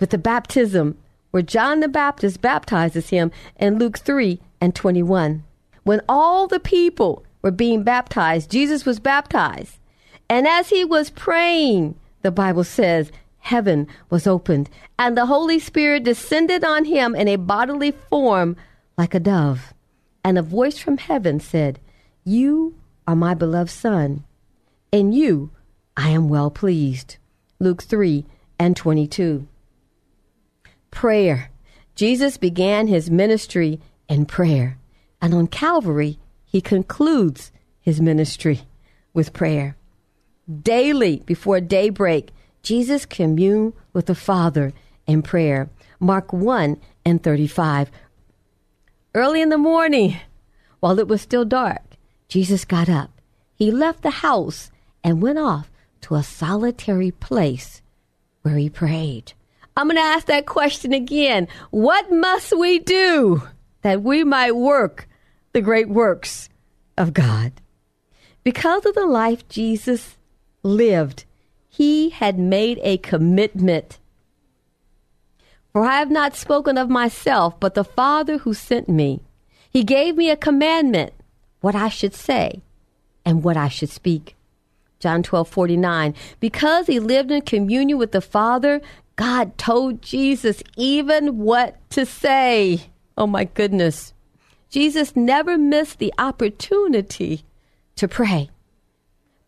with 0.00 0.10
the 0.10 0.18
baptism, 0.18 0.98
where 1.30 1.42
John 1.42 1.80
the 1.80 1.88
Baptist 1.88 2.42
baptizes 2.42 3.10
him 3.10 3.30
in 3.56 3.78
Luke 3.78 3.98
3 3.98 4.40
and 4.60 4.74
21. 4.74 5.44
When 5.84 6.00
all 6.08 6.46
the 6.46 6.60
people 6.60 7.24
were 7.46 7.52
being 7.52 7.84
baptized. 7.84 8.50
Jesus 8.50 8.84
was 8.84 8.98
baptized. 8.98 9.78
And 10.28 10.48
as 10.48 10.68
he 10.68 10.84
was 10.84 11.10
praying, 11.10 11.94
the 12.22 12.32
Bible 12.32 12.64
says, 12.64 13.12
heaven 13.38 13.86
was 14.10 14.26
opened, 14.26 14.68
and 14.98 15.16
the 15.16 15.26
Holy 15.26 15.60
Spirit 15.60 16.02
descended 16.02 16.64
on 16.64 16.84
him 16.86 17.14
in 17.14 17.28
a 17.28 17.36
bodily 17.36 17.92
form 17.92 18.56
like 18.98 19.14
a 19.14 19.20
dove. 19.20 19.72
And 20.24 20.36
a 20.36 20.42
voice 20.42 20.76
from 20.76 20.98
heaven 20.98 21.38
said, 21.38 21.78
You 22.24 22.74
are 23.06 23.14
my 23.14 23.32
beloved 23.32 23.70
Son, 23.70 24.24
in 24.90 25.12
you 25.12 25.52
I 25.96 26.08
am 26.08 26.28
well 26.28 26.50
pleased. 26.50 27.16
Luke 27.60 27.84
3 27.84 28.26
and 28.58 28.76
22. 28.76 29.46
Prayer. 30.90 31.52
Jesus 31.94 32.38
began 32.38 32.88
his 32.88 33.08
ministry 33.08 33.80
in 34.08 34.26
prayer, 34.26 34.78
and 35.22 35.32
on 35.32 35.46
Calvary, 35.46 36.18
he 36.46 36.60
concludes 36.60 37.52
his 37.80 38.00
ministry 38.00 38.62
with 39.12 39.32
prayer. 39.32 39.76
Daily 40.62 41.22
before 41.26 41.60
daybreak, 41.60 42.30
Jesus 42.62 43.04
communed 43.04 43.74
with 43.92 44.06
the 44.06 44.14
Father 44.14 44.72
in 45.06 45.22
prayer. 45.22 45.68
Mark 46.00 46.32
1 46.32 46.80
and 47.04 47.22
35. 47.22 47.90
Early 49.14 49.40
in 49.40 49.48
the 49.48 49.58
morning, 49.58 50.16
while 50.80 50.98
it 50.98 51.08
was 51.08 51.22
still 51.22 51.44
dark, 51.44 51.96
Jesus 52.28 52.64
got 52.64 52.88
up. 52.88 53.10
He 53.54 53.70
left 53.70 54.02
the 54.02 54.10
house 54.10 54.70
and 55.02 55.22
went 55.22 55.38
off 55.38 55.70
to 56.02 56.14
a 56.14 56.22
solitary 56.22 57.10
place 57.10 57.82
where 58.42 58.56
he 58.56 58.68
prayed. 58.68 59.32
I'm 59.76 59.88
going 59.88 59.96
to 59.96 60.02
ask 60.02 60.26
that 60.26 60.46
question 60.46 60.92
again. 60.92 61.48
What 61.70 62.10
must 62.10 62.56
we 62.56 62.78
do 62.78 63.42
that 63.82 64.02
we 64.02 64.24
might 64.24 64.56
work 64.56 65.08
the 65.56 65.62
great 65.62 65.88
works 65.88 66.50
of 66.98 67.14
God. 67.14 67.50
Because 68.44 68.84
of 68.84 68.94
the 68.94 69.06
life 69.06 69.48
Jesus 69.48 70.18
lived, 70.62 71.24
he 71.66 72.10
had 72.10 72.38
made 72.38 72.78
a 72.82 72.98
commitment. 72.98 73.98
For 75.72 75.82
I 75.82 75.98
have 75.98 76.10
not 76.10 76.36
spoken 76.36 76.76
of 76.76 76.90
myself, 76.90 77.58
but 77.58 77.72
the 77.72 77.84
Father 77.84 78.36
who 78.36 78.52
sent 78.52 78.86
me. 78.86 79.22
He 79.70 79.82
gave 79.82 80.14
me 80.14 80.28
a 80.28 80.36
commandment, 80.36 81.14
what 81.62 81.74
I 81.74 81.88
should 81.88 82.14
say 82.14 82.60
and 83.24 83.42
what 83.42 83.56
I 83.56 83.68
should 83.68 83.88
speak. 83.88 84.36
John 84.98 85.22
12, 85.22 85.48
49. 85.48 86.14
Because 86.38 86.86
he 86.86 87.00
lived 87.00 87.30
in 87.30 87.40
communion 87.40 87.96
with 87.96 88.12
the 88.12 88.20
Father, 88.20 88.82
God 89.16 89.56
told 89.56 90.02
Jesus 90.02 90.62
even 90.76 91.38
what 91.38 91.76
to 91.92 92.04
say. 92.04 92.90
Oh 93.16 93.26
my 93.26 93.44
goodness. 93.44 94.12
Jesus 94.70 95.14
never 95.14 95.56
missed 95.56 95.98
the 95.98 96.12
opportunity 96.18 97.42
to 97.96 98.08
pray. 98.08 98.50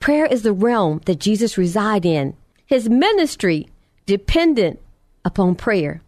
Prayer 0.00 0.26
is 0.26 0.42
the 0.42 0.52
realm 0.52 1.00
that 1.06 1.18
Jesus 1.18 1.58
resided 1.58 2.08
in. 2.08 2.36
His 2.66 2.88
ministry 2.88 3.68
dependent 4.06 4.80
upon 5.24 5.54
prayer. 5.54 6.02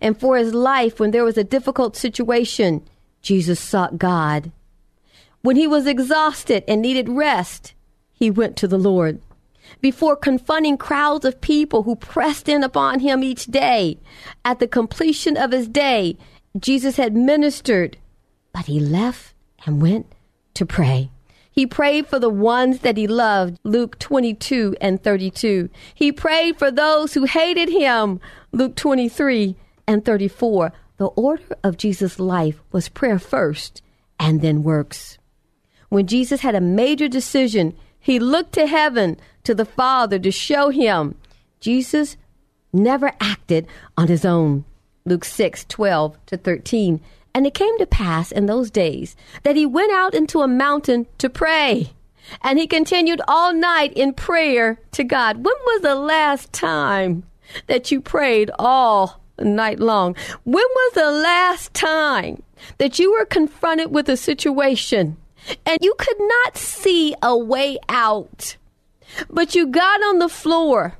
And 0.00 0.18
for 0.18 0.36
his 0.36 0.54
life, 0.54 1.00
when 1.00 1.10
there 1.10 1.24
was 1.24 1.36
a 1.36 1.44
difficult 1.44 1.96
situation, 1.96 2.82
Jesus 3.20 3.58
sought 3.58 3.98
God. 3.98 4.52
When 5.42 5.56
he 5.56 5.66
was 5.66 5.86
exhausted 5.86 6.62
and 6.68 6.80
needed 6.80 7.08
rest, 7.08 7.74
he 8.12 8.30
went 8.30 8.56
to 8.58 8.68
the 8.68 8.78
Lord. 8.78 9.20
Before 9.80 10.16
confronting 10.16 10.76
crowds 10.76 11.24
of 11.24 11.40
people 11.40 11.82
who 11.82 11.96
pressed 11.96 12.48
in 12.48 12.62
upon 12.62 13.00
him 13.00 13.24
each 13.24 13.46
day, 13.46 13.98
at 14.44 14.60
the 14.60 14.68
completion 14.68 15.36
of 15.36 15.50
his 15.50 15.66
day, 15.66 16.16
Jesus 16.58 16.96
had 16.96 17.16
ministered 17.16 17.96
but 18.52 18.66
he 18.66 18.80
left 18.80 19.34
and 19.66 19.82
went 19.82 20.06
to 20.54 20.66
pray. 20.66 21.10
He 21.50 21.66
prayed 21.66 22.06
for 22.06 22.18
the 22.18 22.30
ones 22.30 22.80
that 22.80 22.96
he 22.96 23.06
loved, 23.06 23.58
Luke 23.62 23.98
22 23.98 24.74
and 24.80 25.02
32. 25.02 25.68
He 25.94 26.10
prayed 26.10 26.58
for 26.58 26.70
those 26.70 27.12
who 27.12 27.24
hated 27.24 27.68
him, 27.68 28.20
Luke 28.52 28.74
23 28.74 29.54
and 29.86 30.04
34. 30.04 30.72
The 30.96 31.06
order 31.06 31.42
of 31.62 31.76
Jesus' 31.76 32.18
life 32.18 32.62
was 32.72 32.88
prayer 32.88 33.18
first 33.18 33.82
and 34.18 34.40
then 34.40 34.62
works. 34.62 35.18
When 35.90 36.06
Jesus 36.06 36.40
had 36.40 36.54
a 36.54 36.60
major 36.60 37.06
decision, 37.06 37.76
he 37.98 38.18
looked 38.18 38.54
to 38.54 38.66
heaven, 38.66 39.18
to 39.44 39.54
the 39.54 39.66
Father, 39.66 40.18
to 40.20 40.30
show 40.30 40.70
him. 40.70 41.16
Jesus 41.60 42.16
never 42.72 43.12
acted 43.20 43.66
on 43.98 44.08
his 44.08 44.24
own. 44.24 44.64
Luke 45.04 45.24
6 45.24 45.66
12 45.66 46.26
to 46.26 46.36
13. 46.36 47.00
And 47.34 47.46
it 47.46 47.54
came 47.54 47.76
to 47.78 47.86
pass 47.86 48.30
in 48.30 48.46
those 48.46 48.70
days 48.70 49.16
that 49.42 49.56
he 49.56 49.64
went 49.64 49.92
out 49.92 50.14
into 50.14 50.40
a 50.40 50.48
mountain 50.48 51.06
to 51.18 51.30
pray. 51.30 51.92
And 52.42 52.58
he 52.58 52.66
continued 52.66 53.20
all 53.26 53.52
night 53.52 53.92
in 53.94 54.12
prayer 54.12 54.78
to 54.92 55.04
God. 55.04 55.36
When 55.36 55.54
was 55.66 55.82
the 55.82 55.94
last 55.94 56.52
time 56.52 57.24
that 57.66 57.90
you 57.90 58.00
prayed 58.00 58.50
all 58.58 59.20
night 59.38 59.80
long? 59.80 60.14
When 60.44 60.64
was 60.64 60.92
the 60.94 61.10
last 61.10 61.74
time 61.74 62.42
that 62.78 62.98
you 62.98 63.12
were 63.12 63.24
confronted 63.24 63.90
with 63.90 64.08
a 64.08 64.16
situation 64.16 65.16
and 65.66 65.78
you 65.80 65.94
could 65.98 66.20
not 66.20 66.56
see 66.56 67.14
a 67.22 67.36
way 67.36 67.78
out, 67.88 68.56
but 69.28 69.54
you 69.54 69.66
got 69.66 70.02
on 70.02 70.18
the 70.18 70.28
floor 70.28 70.94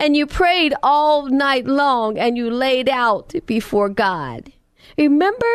and 0.00 0.16
you 0.16 0.26
prayed 0.26 0.74
all 0.82 1.26
night 1.26 1.66
long 1.66 2.18
and 2.18 2.36
you 2.36 2.50
laid 2.50 2.88
out 2.88 3.34
before 3.44 3.88
God. 3.88 4.52
Remember 4.96 5.54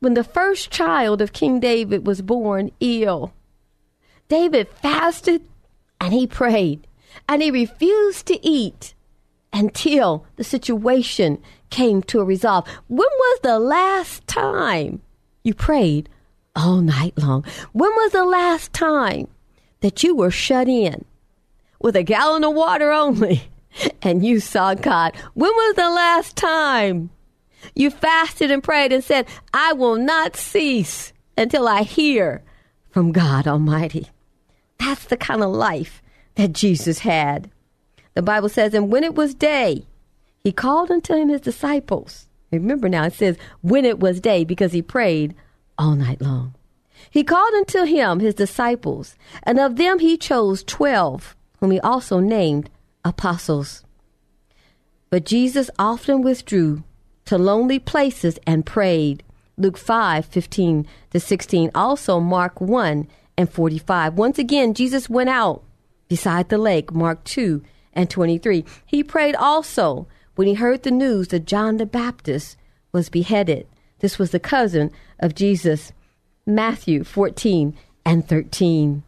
when 0.00 0.14
the 0.14 0.24
first 0.24 0.70
child 0.70 1.20
of 1.20 1.32
King 1.32 1.60
David 1.60 2.06
was 2.06 2.22
born 2.22 2.70
ill? 2.80 3.32
David 4.28 4.68
fasted 4.68 5.42
and 6.00 6.12
he 6.12 6.26
prayed 6.26 6.86
and 7.28 7.42
he 7.42 7.50
refused 7.50 8.26
to 8.26 8.46
eat 8.46 8.94
until 9.52 10.24
the 10.36 10.44
situation 10.44 11.42
came 11.70 12.02
to 12.04 12.20
a 12.20 12.24
resolve. 12.24 12.66
When 12.88 13.08
was 13.08 13.40
the 13.42 13.58
last 13.58 14.26
time 14.26 15.02
you 15.42 15.54
prayed 15.54 16.08
all 16.54 16.80
night 16.80 17.18
long? 17.18 17.44
When 17.72 17.90
was 17.90 18.12
the 18.12 18.24
last 18.24 18.72
time 18.72 19.28
that 19.80 20.02
you 20.02 20.14
were 20.14 20.30
shut 20.30 20.68
in 20.68 21.04
with 21.80 21.96
a 21.96 22.02
gallon 22.02 22.44
of 22.44 22.54
water 22.54 22.92
only 22.92 23.42
and 24.02 24.24
you 24.24 24.40
saw 24.40 24.74
God? 24.74 25.14
When 25.34 25.50
was 25.50 25.74
the 25.76 25.90
last 25.90 26.36
time 26.36 27.10
you 27.74 27.90
fasted 27.90 28.50
and 28.50 28.62
prayed 28.62 28.92
and 28.92 29.02
said, 29.04 29.26
I 29.52 29.72
will 29.72 29.96
not 29.96 30.36
cease 30.36 31.12
until 31.36 31.68
I 31.68 31.82
hear 31.82 32.42
from 32.90 33.12
God 33.12 33.46
Almighty? 33.46 34.08
That's 34.78 35.04
the 35.04 35.16
kind 35.16 35.42
of 35.42 35.50
life 35.50 36.02
that 36.36 36.52
Jesus 36.52 37.00
had. 37.00 37.50
The 38.14 38.22
Bible 38.22 38.48
says, 38.48 38.74
and 38.74 38.90
when 38.90 39.04
it 39.04 39.14
was 39.14 39.34
day, 39.34 39.86
he 40.42 40.52
called 40.52 40.90
unto 40.90 41.14
him 41.14 41.28
his 41.28 41.40
disciples. 41.40 42.26
Remember 42.50 42.88
now, 42.88 43.04
it 43.04 43.12
says, 43.12 43.36
when 43.60 43.84
it 43.84 44.00
was 44.00 44.20
day, 44.20 44.44
because 44.44 44.72
he 44.72 44.82
prayed 44.82 45.34
all 45.78 45.94
night 45.94 46.20
long. 46.20 46.54
He 47.10 47.24
called 47.24 47.54
unto 47.54 47.84
him 47.84 48.20
his 48.20 48.34
disciples, 48.34 49.16
and 49.42 49.58
of 49.58 49.76
them 49.76 50.00
he 50.00 50.16
chose 50.16 50.64
twelve, 50.64 51.36
whom 51.60 51.70
he 51.70 51.80
also 51.80 52.20
named 52.20 52.68
apostles. 53.04 53.84
But 55.10 55.24
Jesus 55.24 55.70
often 55.78 56.22
withdrew 56.22 56.82
to 57.30 57.38
lonely 57.38 57.78
places 57.78 58.40
and 58.44 58.66
prayed. 58.66 59.22
Luke 59.56 59.78
5 59.78 60.26
15 60.26 60.84
to 61.10 61.20
16. 61.20 61.70
Also, 61.76 62.18
Mark 62.18 62.60
1 62.60 63.06
and 63.38 63.48
45. 63.48 64.14
Once 64.14 64.36
again, 64.40 64.74
Jesus 64.74 65.08
went 65.08 65.30
out 65.30 65.62
beside 66.08 66.48
the 66.48 66.58
lake. 66.58 66.92
Mark 66.92 67.22
2 67.22 67.62
and 67.92 68.10
23. 68.10 68.64
He 68.84 69.04
prayed 69.04 69.36
also 69.36 70.08
when 70.34 70.48
he 70.48 70.54
heard 70.54 70.82
the 70.82 70.90
news 70.90 71.28
that 71.28 71.46
John 71.46 71.76
the 71.76 71.86
Baptist 71.86 72.56
was 72.90 73.08
beheaded. 73.08 73.68
This 74.00 74.18
was 74.18 74.32
the 74.32 74.40
cousin 74.40 74.90
of 75.20 75.36
Jesus. 75.36 75.92
Matthew 76.44 77.04
14 77.04 77.76
and 78.04 78.26
13. 78.26 79.04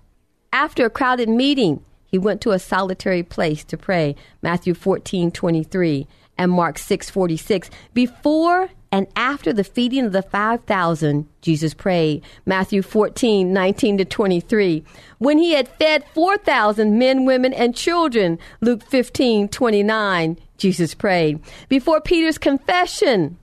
After 0.52 0.87
a 0.87 0.91
crowded 0.91 1.29
meeting, 1.29 1.85
he 2.07 2.19
went 2.19 2.41
to 2.43 2.52
a 2.52 2.61
solitary 2.61 3.25
place 3.25 3.64
to 3.64 3.76
pray. 3.76 4.14
Matthew 4.43 4.75
14 4.75 5.33
23 5.33 6.07
and 6.42 6.52
Mark 6.52 6.76
6 6.76 7.08
46. 7.08 7.70
Before 7.94 8.68
and 8.90 9.06
after 9.16 9.54
the 9.54 9.64
feeding 9.64 10.04
of 10.04 10.12
the 10.12 10.22
5,000, 10.22 11.26
Jesus 11.40 11.72
prayed. 11.72 12.22
Matthew 12.44 12.82
14, 12.82 13.50
19 13.50 13.99
to 13.99 14.04
23. 14.04 14.84
When 15.16 15.38
he 15.38 15.52
had 15.52 15.68
fed 15.68 16.04
4,000 16.12 16.99
men, 16.99 17.25
women, 17.25 17.54
and 17.54 17.75
children, 17.75 18.38
Luke 18.61 18.82
15, 18.82 19.49
29, 19.49 20.38
Jesus 20.58 20.94
prayed. 20.94 21.40
Before 21.70 22.02
Peter's 22.02 22.37
confession 22.37 23.38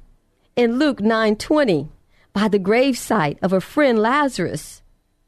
in 0.56 0.77
Luke 0.77 1.00
9, 1.00 1.36
20, 1.38 1.89
by 2.34 2.48
the 2.48 2.60
gravesite 2.60 3.39
of 3.41 3.51
a 3.51 3.62
friend 3.62 3.98
Lazarus, 3.98 4.84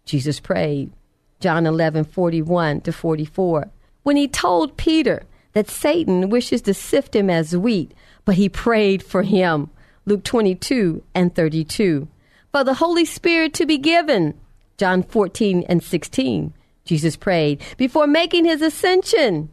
Jesus 0.06 0.40
prayed. 0.40 0.92
John 1.40 1.66
11, 1.66 2.04
41 2.04 2.82
to 2.82 2.92
44. 2.92 3.72
When 4.04 4.18
he 4.18 4.28
told 4.28 4.78
Peter 4.78 5.24
that 5.54 5.70
Satan 5.70 6.30
wishes 6.30 6.62
to 6.64 6.74
sift 6.74 7.16
him 7.16 7.30
as 7.30 7.56
wheat, 7.56 7.94
but 8.26 8.36
he 8.36 8.50
prayed 8.50 9.04
for 9.04 9.24
him. 9.24 9.70
Luke 10.06 10.24
22 10.24 11.04
and 11.14 11.34
32. 11.34 12.08
For 12.52 12.64
the 12.64 12.76
Holy 12.76 13.06
Spirit 13.06 13.54
to 13.56 13.66
be 13.66 13.78
given, 13.78 14.34
John 14.78 15.04
14 15.04 15.64
and 15.70 15.84
16. 15.84 16.54
Jesus 16.86 17.16
prayed. 17.16 17.62
Before 17.78 18.08
making 18.08 18.46
his 18.46 18.62
ascension, 18.62 19.50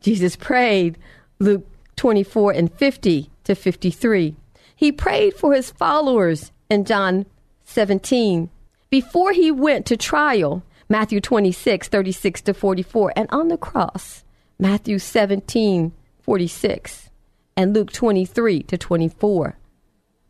Jesus 0.00 0.36
prayed. 0.36 0.98
Luke 1.38 1.66
24 1.96 2.52
and 2.52 2.72
50 2.72 3.30
to 3.44 3.54
53. 3.54 4.34
He 4.74 4.92
prayed 4.92 5.34
for 5.34 5.54
his 5.54 5.70
followers 5.70 6.50
in 6.68 6.84
John 6.84 7.26
17. 7.64 8.50
Before 8.90 9.32
he 9.32 9.50
went 9.50 9.86
to 9.86 9.96
trial, 9.96 10.62
Matthew 10.88 11.20
26, 11.20 11.88
36 11.88 12.42
to 12.42 12.52
44, 12.52 13.12
and 13.16 13.28
on 13.30 13.48
the 13.48 13.56
cross, 13.56 14.24
Matthew 14.58 14.98
17, 14.98 15.92
46, 16.20 17.10
and 17.56 17.74
Luke 17.74 17.92
23 17.92 18.62
to 18.64 18.78
24 18.78 19.56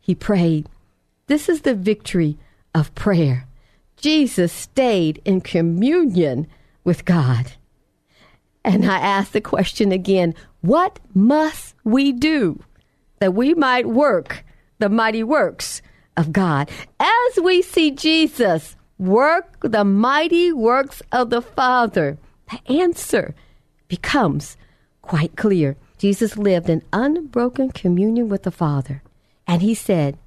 he 0.03 0.13
prayed. 0.13 0.67
This 1.27 1.47
is 1.47 1.61
the 1.61 1.73
victory 1.73 2.37
of 2.75 2.93
prayer. 2.93 3.47
Jesus 3.95 4.51
stayed 4.51 5.21
in 5.23 5.39
communion 5.39 6.47
with 6.83 7.05
God. 7.05 7.53
And 8.65 8.85
I 8.85 8.97
ask 8.97 9.31
the 9.31 9.39
question 9.39 9.93
again 9.93 10.35
what 10.59 10.99
must 11.13 11.75
we 11.85 12.11
do 12.11 12.61
that 13.19 13.33
we 13.33 13.53
might 13.53 13.87
work 13.87 14.43
the 14.79 14.89
mighty 14.89 15.23
works 15.23 15.81
of 16.17 16.33
God? 16.33 16.69
As 16.99 17.39
we 17.41 17.61
see 17.61 17.91
Jesus 17.91 18.75
work 18.97 19.55
the 19.61 19.85
mighty 19.85 20.51
works 20.51 21.01
of 21.13 21.29
the 21.29 21.41
Father, 21.41 22.17
the 22.51 22.59
answer 22.73 23.35
becomes 23.87 24.57
quite 25.01 25.35
clear. 25.35 25.75
Jesus 25.97 26.37
lived 26.37 26.69
in 26.69 26.83
unbroken 26.91 27.71
communion 27.71 28.29
with 28.29 28.43
the 28.43 28.51
Father. 28.51 29.01
And 29.47 29.61
he 29.61 29.75
said 29.75 30.17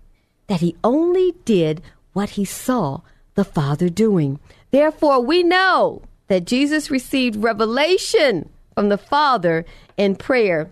that 0.46 0.60
he 0.60 0.76
only 0.84 1.34
did 1.44 1.82
what 2.12 2.30
he 2.30 2.44
saw 2.44 3.00
the 3.34 3.44
Father 3.44 3.88
doing. 3.88 4.38
Therefore, 4.70 5.20
we 5.20 5.42
know 5.42 6.02
that 6.28 6.46
Jesus 6.46 6.90
received 6.90 7.42
revelation 7.42 8.48
from 8.74 8.88
the 8.88 8.98
Father 8.98 9.64
in 9.96 10.16
prayer. 10.16 10.70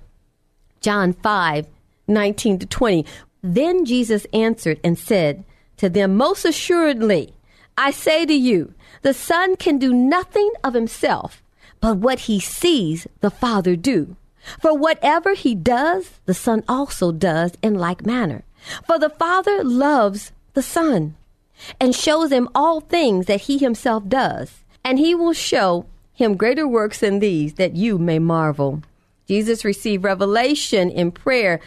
John 0.80 1.12
5 1.12 1.66
19 2.06 2.58
to 2.58 2.66
20. 2.66 3.06
Then 3.42 3.84
Jesus 3.84 4.26
answered 4.32 4.78
and 4.84 4.98
said 4.98 5.44
to 5.78 5.88
them, 5.88 6.16
Most 6.16 6.44
assuredly, 6.44 7.34
I 7.78 7.90
say 7.90 8.26
to 8.26 8.34
you, 8.34 8.74
the 9.02 9.14
Son 9.14 9.56
can 9.56 9.78
do 9.78 9.92
nothing 9.92 10.50
of 10.62 10.74
himself 10.74 11.42
but 11.84 11.98
what 11.98 12.20
he 12.20 12.40
sees 12.40 13.06
the 13.20 13.28
Father 13.28 13.76
do. 13.76 14.16
For 14.58 14.72
whatever 14.74 15.34
he 15.34 15.54
does, 15.54 16.18
the 16.24 16.32
Son 16.32 16.64
also 16.66 17.12
does 17.12 17.52
in 17.60 17.74
like 17.74 18.06
manner. 18.06 18.42
For 18.86 18.98
the 18.98 19.10
Father 19.10 19.62
loves 19.62 20.32
the 20.54 20.62
Son 20.62 21.14
and 21.78 21.94
shows 21.94 22.32
him 22.32 22.48
all 22.54 22.80
things 22.80 23.26
that 23.26 23.42
he 23.42 23.58
himself 23.58 24.08
does, 24.08 24.64
and 24.82 24.98
he 24.98 25.14
will 25.14 25.34
show 25.34 25.84
him 26.14 26.38
greater 26.38 26.66
works 26.66 27.00
than 27.00 27.18
these 27.18 27.52
that 27.60 27.76
you 27.76 27.98
may 27.98 28.18
marvel. 28.18 28.82
Jesus 29.28 29.62
received 29.62 30.04
revelation 30.04 30.88
in 30.88 31.12
prayer 31.12 31.60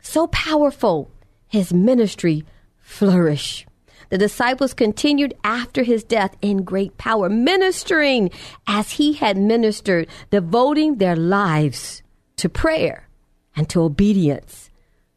so 0.00 0.28
powerful, 0.28 1.10
his 1.48 1.70
ministry 1.70 2.46
flourished. 2.78 3.67
The 4.10 4.18
disciples 4.18 4.74
continued 4.74 5.34
after 5.44 5.82
his 5.82 6.02
death 6.02 6.36
in 6.40 6.64
great 6.64 6.96
power, 6.96 7.28
ministering 7.28 8.30
as 8.66 8.92
he 8.92 9.14
had 9.14 9.36
ministered, 9.36 10.08
devoting 10.30 10.96
their 10.96 11.16
lives 11.16 12.02
to 12.36 12.48
prayer 12.48 13.08
and 13.54 13.68
to 13.68 13.82
obedience 13.82 14.70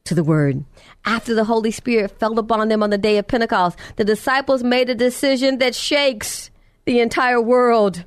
to 0.03 0.15
the 0.15 0.23
word. 0.23 0.65
After 1.05 1.33
the 1.33 1.45
Holy 1.45 1.71
Spirit 1.71 2.19
fell 2.19 2.37
upon 2.37 2.67
them 2.67 2.83
on 2.83 2.89
the 2.89 2.97
day 2.97 3.17
of 3.17 3.27
Pentecost, 3.27 3.77
the 3.95 4.03
disciples 4.03 4.63
made 4.63 4.89
a 4.89 4.95
decision 4.95 5.59
that 5.59 5.75
shakes 5.75 6.49
the 6.85 6.99
entire 6.99 7.41
world. 7.41 8.03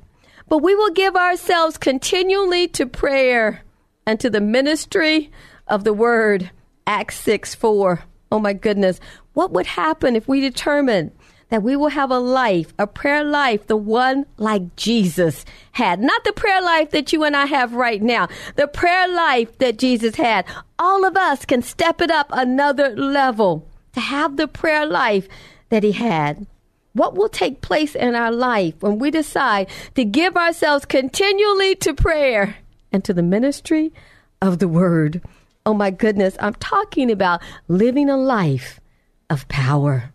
But 0.47 0.59
we 0.59 0.75
will 0.75 0.91
give 0.91 1.15
ourselves 1.15 1.77
continually 1.77 2.67
to 2.69 2.85
prayer 2.85 3.63
and 4.05 4.19
to 4.19 4.29
the 4.29 4.41
ministry 4.41 5.31
of 5.67 5.83
the 5.83 5.93
word. 5.93 6.51
Acts 6.85 7.17
6 7.21 7.55
4. 7.55 8.03
Oh 8.35 8.39
my 8.39 8.51
goodness. 8.51 8.99
What 9.31 9.53
would 9.53 9.65
happen 9.65 10.13
if 10.13 10.27
we 10.27 10.41
determined 10.41 11.11
that 11.47 11.63
we 11.63 11.77
will 11.77 11.87
have 11.87 12.11
a 12.11 12.19
life, 12.19 12.73
a 12.77 12.85
prayer 12.85 13.23
life, 13.23 13.67
the 13.67 13.77
one 13.77 14.25
like 14.35 14.75
Jesus 14.75 15.45
had? 15.71 16.01
Not 16.01 16.25
the 16.25 16.33
prayer 16.33 16.61
life 16.61 16.91
that 16.91 17.13
you 17.13 17.23
and 17.23 17.33
I 17.33 17.45
have 17.45 17.75
right 17.75 18.01
now, 18.01 18.27
the 18.57 18.67
prayer 18.67 19.07
life 19.07 19.57
that 19.59 19.79
Jesus 19.79 20.15
had. 20.15 20.45
All 20.77 21.05
of 21.05 21.15
us 21.15 21.45
can 21.45 21.61
step 21.61 22.01
it 22.01 22.11
up 22.11 22.27
another 22.29 22.89
level 22.89 23.65
to 23.93 24.01
have 24.01 24.35
the 24.35 24.49
prayer 24.49 24.85
life 24.85 25.29
that 25.69 25.83
he 25.83 25.93
had. 25.93 26.45
What 26.91 27.15
will 27.15 27.29
take 27.29 27.61
place 27.61 27.95
in 27.95 28.15
our 28.15 28.33
life 28.33 28.73
when 28.81 28.99
we 28.99 29.11
decide 29.11 29.69
to 29.93 30.03
give 30.03 30.35
ourselves 30.35 30.83
continually 30.83 31.73
to 31.75 31.93
prayer 31.93 32.57
and 32.91 33.01
to 33.05 33.13
the 33.13 33.23
ministry 33.23 33.93
of 34.41 34.59
the 34.59 34.67
word? 34.67 35.21
Oh 35.67 35.73
my 35.73 35.89
goodness, 35.89 36.37
I'm 36.39 36.53
talking 36.53 37.09
about 37.09 37.41
living 37.67 38.07
a 38.07 38.17
life 38.17 38.79
of 39.31 39.47
power. 39.47 40.13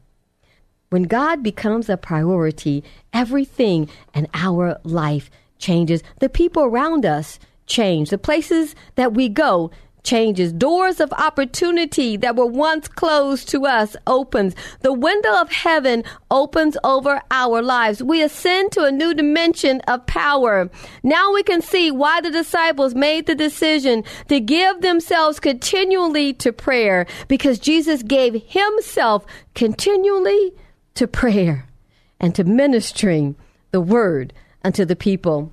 When 0.91 1.03
God 1.05 1.43
becomes 1.43 1.89
a 1.89 1.97
priority, 1.97 2.85
everything 3.13 3.91
in 4.15 4.29
our 4.33 4.79
life 4.85 5.29
changes. 5.59 6.05
The 6.21 6.29
people 6.29 6.63
around 6.63 7.05
us 7.05 7.41
change. 7.67 8.11
The 8.11 8.19
places 8.19 8.77
that 8.95 9.13
we 9.13 9.29
go 9.29 9.73
changes. 10.03 10.53
Doors 10.53 11.01
of 11.01 11.13
opportunity 11.13 12.17
that 12.17 12.37
were 12.37 12.47
once 12.47 12.89
closed 12.89 13.49
to 13.51 13.67
us 13.67 13.97
opens. 14.07 14.55
The 14.81 14.93
window 14.93 15.41
of 15.41 15.51
heaven 15.51 16.05
opens 16.31 16.77
over 16.85 17.21
our 17.31 17.63
lives. 17.63 18.03
We 18.03 18.23
ascend 18.23 18.73
to 18.73 18.85
a 18.85 18.93
new 18.93 19.15
dimension 19.15 19.81
of 19.83 20.07
power. 20.07 20.71
Now 21.03 21.33
we 21.33 21.43
can 21.43 21.63
see 21.63 21.91
why 21.91 22.21
the 22.21 22.31
disciples 22.31 22.95
made 22.95 23.27
the 23.27 23.35
decision 23.35 24.05
to 24.29 24.41
give 24.41 24.81
themselves 24.81 25.41
continually 25.41 26.33
to 26.35 26.53
prayer 26.53 27.07
because 27.29 27.59
Jesus 27.59 28.03
gave 28.03 28.43
himself 28.47 29.25
continually 29.55 30.53
to 30.95 31.07
prayer 31.07 31.67
and 32.19 32.35
to 32.35 32.45
ministering 32.45 33.37
the 33.71 33.81
word 33.81 34.33
unto 34.63 34.85
the 34.85 34.97
people. 34.97 35.53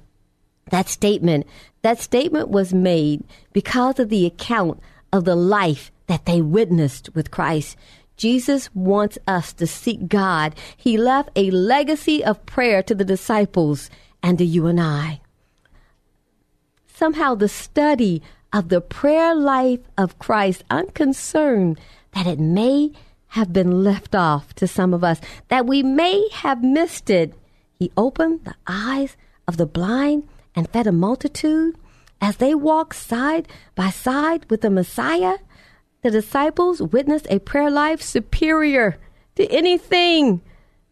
That 0.69 0.89
statement 0.89 1.47
that 1.81 1.99
statement 1.99 2.49
was 2.49 2.73
made 2.73 3.23
because 3.53 3.97
of 3.99 4.09
the 4.09 4.25
account 4.25 4.81
of 5.13 5.23
the 5.23 5.35
life 5.37 5.91
that 6.07 6.25
they 6.25 6.41
witnessed 6.41 7.09
with 7.15 7.31
Christ. 7.31 7.77
Jesus 8.17 8.73
wants 8.75 9.17
us 9.27 9.53
to 9.53 9.67
seek 9.67 10.07
God. 10.07 10.55
He 10.75 10.97
left 10.97 11.29
a 11.35 11.51
legacy 11.51 12.25
of 12.25 12.45
prayer 12.45 12.83
to 12.83 12.95
the 12.95 13.05
disciples 13.05 13.89
and 14.23 14.37
to 14.37 14.43
you 14.43 14.65
and 14.67 14.81
I. 14.81 15.21
Somehow, 16.87 17.35
the 17.35 17.47
study 17.47 18.21
of 18.51 18.69
the 18.69 18.81
prayer 18.81 19.35
life 19.35 19.81
of 19.97 20.17
Christ, 20.19 20.63
I'm 20.69 20.87
concerned 20.87 21.79
that 22.13 22.25
it 22.25 22.39
may 22.39 22.91
have 23.27 23.53
been 23.53 23.83
left 23.83 24.15
off 24.15 24.53
to 24.55 24.67
some 24.67 24.93
of 24.93 25.03
us, 25.03 25.21
that 25.49 25.67
we 25.67 25.83
may 25.83 26.27
have 26.33 26.63
missed 26.63 27.09
it. 27.09 27.33
He 27.77 27.91
opened 27.95 28.45
the 28.45 28.55
eyes 28.65 29.15
of 29.47 29.57
the 29.57 29.67
blind 29.67 30.27
and 30.57 30.67
fed 30.71 30.87
a 30.87 30.91
multitude, 30.91 31.77
as 32.19 32.37
they 32.37 32.55
walked 32.55 32.95
side 32.95 33.47
by 33.75 33.91
side 33.91 34.49
with 34.49 34.61
the 34.61 34.71
Messiah, 34.71 35.35
the 36.01 36.09
disciples 36.09 36.81
witnessed 36.81 37.27
a 37.29 37.39
prayer 37.39 37.69
life 37.69 38.01
superior 38.01 38.97
to 39.35 39.45
anything 39.51 40.41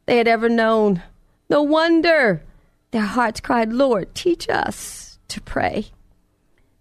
they 0.05 0.17
had 0.17 0.27
ever 0.27 0.47
known. 0.47 1.01
No 1.49 1.63
wonder 1.63 2.43
their 2.91 3.01
hearts 3.01 3.39
cried, 3.39 3.73
Lord, 3.73 4.13
teach 4.13 4.47
us 4.47 5.17
to 5.29 5.41
pray. 5.41 5.87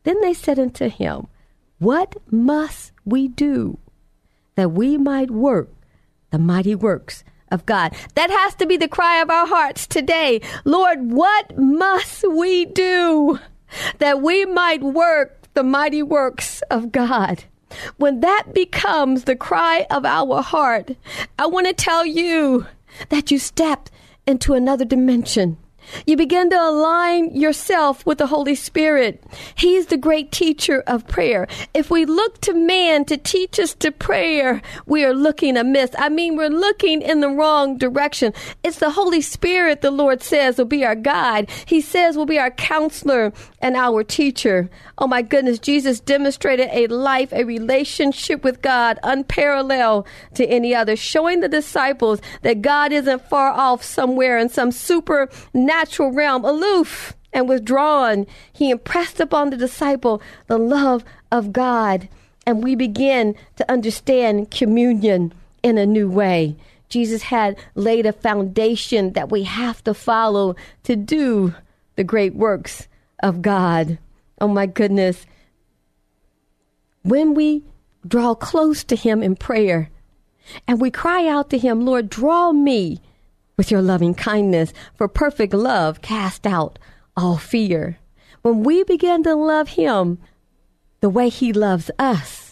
Then 0.03 0.20
they 0.20 0.35
said 0.35 0.59
unto 0.59 0.90
him, 0.90 1.29
What 1.79 2.16
must 2.31 2.92
we 3.07 3.29
do 3.29 3.79
that 4.57 4.73
we 4.73 4.99
might 4.99 5.31
work 5.31 5.70
the 6.31 6.38
mighty 6.38 6.75
works 6.75 7.25
of 7.55 7.64
God. 7.64 7.97
That 8.17 8.29
has 8.31 8.55
to 8.57 8.67
be 8.67 8.77
the 8.77 8.88
cry 8.88 9.23
of 9.23 9.31
our 9.31 9.47
hearts 9.47 9.87
today. 9.87 10.43
Lord, 10.64 11.11
what 11.11 11.57
must 11.57 12.29
we 12.29 12.67
do 12.67 13.38
that 13.99 14.21
we 14.21 14.45
might 14.45 14.83
work 14.83 15.49
the 15.55 15.62
mighty 15.62 16.03
works 16.03 16.61
of 16.71 16.93
God? 16.93 17.45
When 17.97 18.21
that 18.21 18.53
becomes 18.53 19.25
the 19.25 19.37
cry 19.37 19.87
of 19.90 20.05
our 20.05 20.43
heart, 20.43 20.90
I 21.38 21.47
want 21.47 21.67
to 21.67 21.73
tell 21.73 22.05
you 22.05 22.67
that 23.09 23.31
you 23.31 23.38
step 23.38 23.88
into 24.27 24.55
another 24.55 24.85
dimension 24.85 25.57
you 26.07 26.16
begin 26.16 26.51
to 26.51 26.57
align 26.57 27.35
yourself 27.35 28.05
with 28.07 28.18
the 28.18 28.27
Holy 28.27 28.55
Spirit. 28.55 29.23
He's 29.55 29.87
the 29.87 29.97
great 29.97 30.33
teacher 30.33 30.83
of 30.87 31.07
prayer. 31.07 31.47
If 31.73 31.90
we 31.90 32.05
look 32.05 32.40
to 32.42 32.55
man 32.55 33.05
to 33.07 33.16
teach 33.16 33.59
us 33.59 33.75
to 33.75 33.90
prayer, 33.90 34.62
we 34.87 35.05
are 35.05 35.14
looking 35.14 35.57
amiss. 35.57 35.90
I 35.99 36.09
mean, 36.09 36.37
we're 36.37 36.49
looking 36.49 37.03
in 37.03 37.20
the 37.20 37.29
wrong 37.29 37.79
direction. 37.79 38.33
It's 38.62 38.79
the 38.79 38.90
Holy 38.90 39.20
Spirit, 39.20 39.81
the 39.81 39.90
Lord 39.90 40.23
says, 40.23 40.59
will 40.59 40.64
be 40.64 40.85
our 40.85 40.94
guide. 40.94 41.51
He 41.66 41.81
says 41.81 42.16
will 42.16 42.27
be 42.27 42.38
our 42.38 42.51
counselor 42.51 43.33
and 43.61 43.77
our 43.77 44.05
teacher. 44.05 44.70
Oh 44.99 45.07
my 45.07 45.23
goodness, 45.23 45.59
Jesus 45.59 46.01
demonstrated 46.01 46.68
a 46.73 46.87
life, 46.88 47.33
a 47.33 47.44
relationship 47.44 48.44
with 48.44 48.62
God 48.62 48.99
unparalleled 49.03 50.07
to 50.35 50.47
any 50.47 50.75
other, 50.75 50.97
showing 50.97 51.40
the 51.40 51.49
disciples 51.49 52.20
that 52.42 52.62
God 52.62 52.92
isn't 52.92 53.29
far 53.29 53.51
off 53.51 53.83
somewhere 53.83 54.38
in 54.38 54.49
some 54.49 54.70
supernatural 54.70 55.74
realm, 55.99 56.45
aloof 56.45 57.15
and 57.33 57.49
withdrawn. 57.49 58.27
He 58.53 58.71
impressed 58.71 59.21
upon 59.21 59.51
the 59.51 59.57
disciple 59.57 60.23
the 60.47 60.59
love 60.59 61.05
of 61.31 61.53
God, 61.53 62.09
and 62.47 62.63
we 62.63 62.75
begin 62.75 63.35
to 63.57 63.71
understand 63.71 64.51
communion 64.51 65.33
in 65.63 65.79
a 65.79 65.87
new 65.87 66.09
way. 66.09 66.57
Jesus 66.89 67.23
had 67.23 67.57
laid 67.75 68.07
a 68.07 68.13
foundation 68.13 69.15
that 69.15 69.31
we 69.31 69.43
have 69.45 69.83
to 69.85 69.95
follow 69.95 70.55
to 70.85 70.95
do 70.95 71.55
the 71.97 72.05
great 72.05 72.35
works 72.35 72.87
of 73.23 73.43
God. 73.43 73.99
Oh 74.41 74.49
my 74.49 74.67
goodness. 74.67 75.27
When 77.03 77.35
we 77.35 77.65
draw 78.07 78.35
close 78.35 78.85
to 78.85 78.97
Him 78.97 79.23
in 79.23 79.37
prayer 79.37 79.91
and 80.69 80.81
we 80.81 80.91
cry 80.91 81.27
out 81.27 81.51
to 81.51 81.59
Him, 81.59 81.85
Lord, 81.85 82.09
draw 82.11 82.53
me 82.53 83.01
with 83.57 83.71
your 83.71 83.83
loving 83.83 84.14
kindness, 84.14 84.73
for 84.95 85.09
perfect 85.09 85.55
love 85.55 86.03
cast 86.03 86.47
out 86.47 86.79
all 87.17 87.37
fear. 87.37 87.99
When 88.43 88.62
we 88.62 88.85
begin 88.85 89.23
to 89.25 89.35
love 89.35 89.69
Him 89.69 90.19
the 91.01 91.11
way 91.11 91.29
He 91.29 91.53
loves 91.53 91.90
us, 91.99 92.45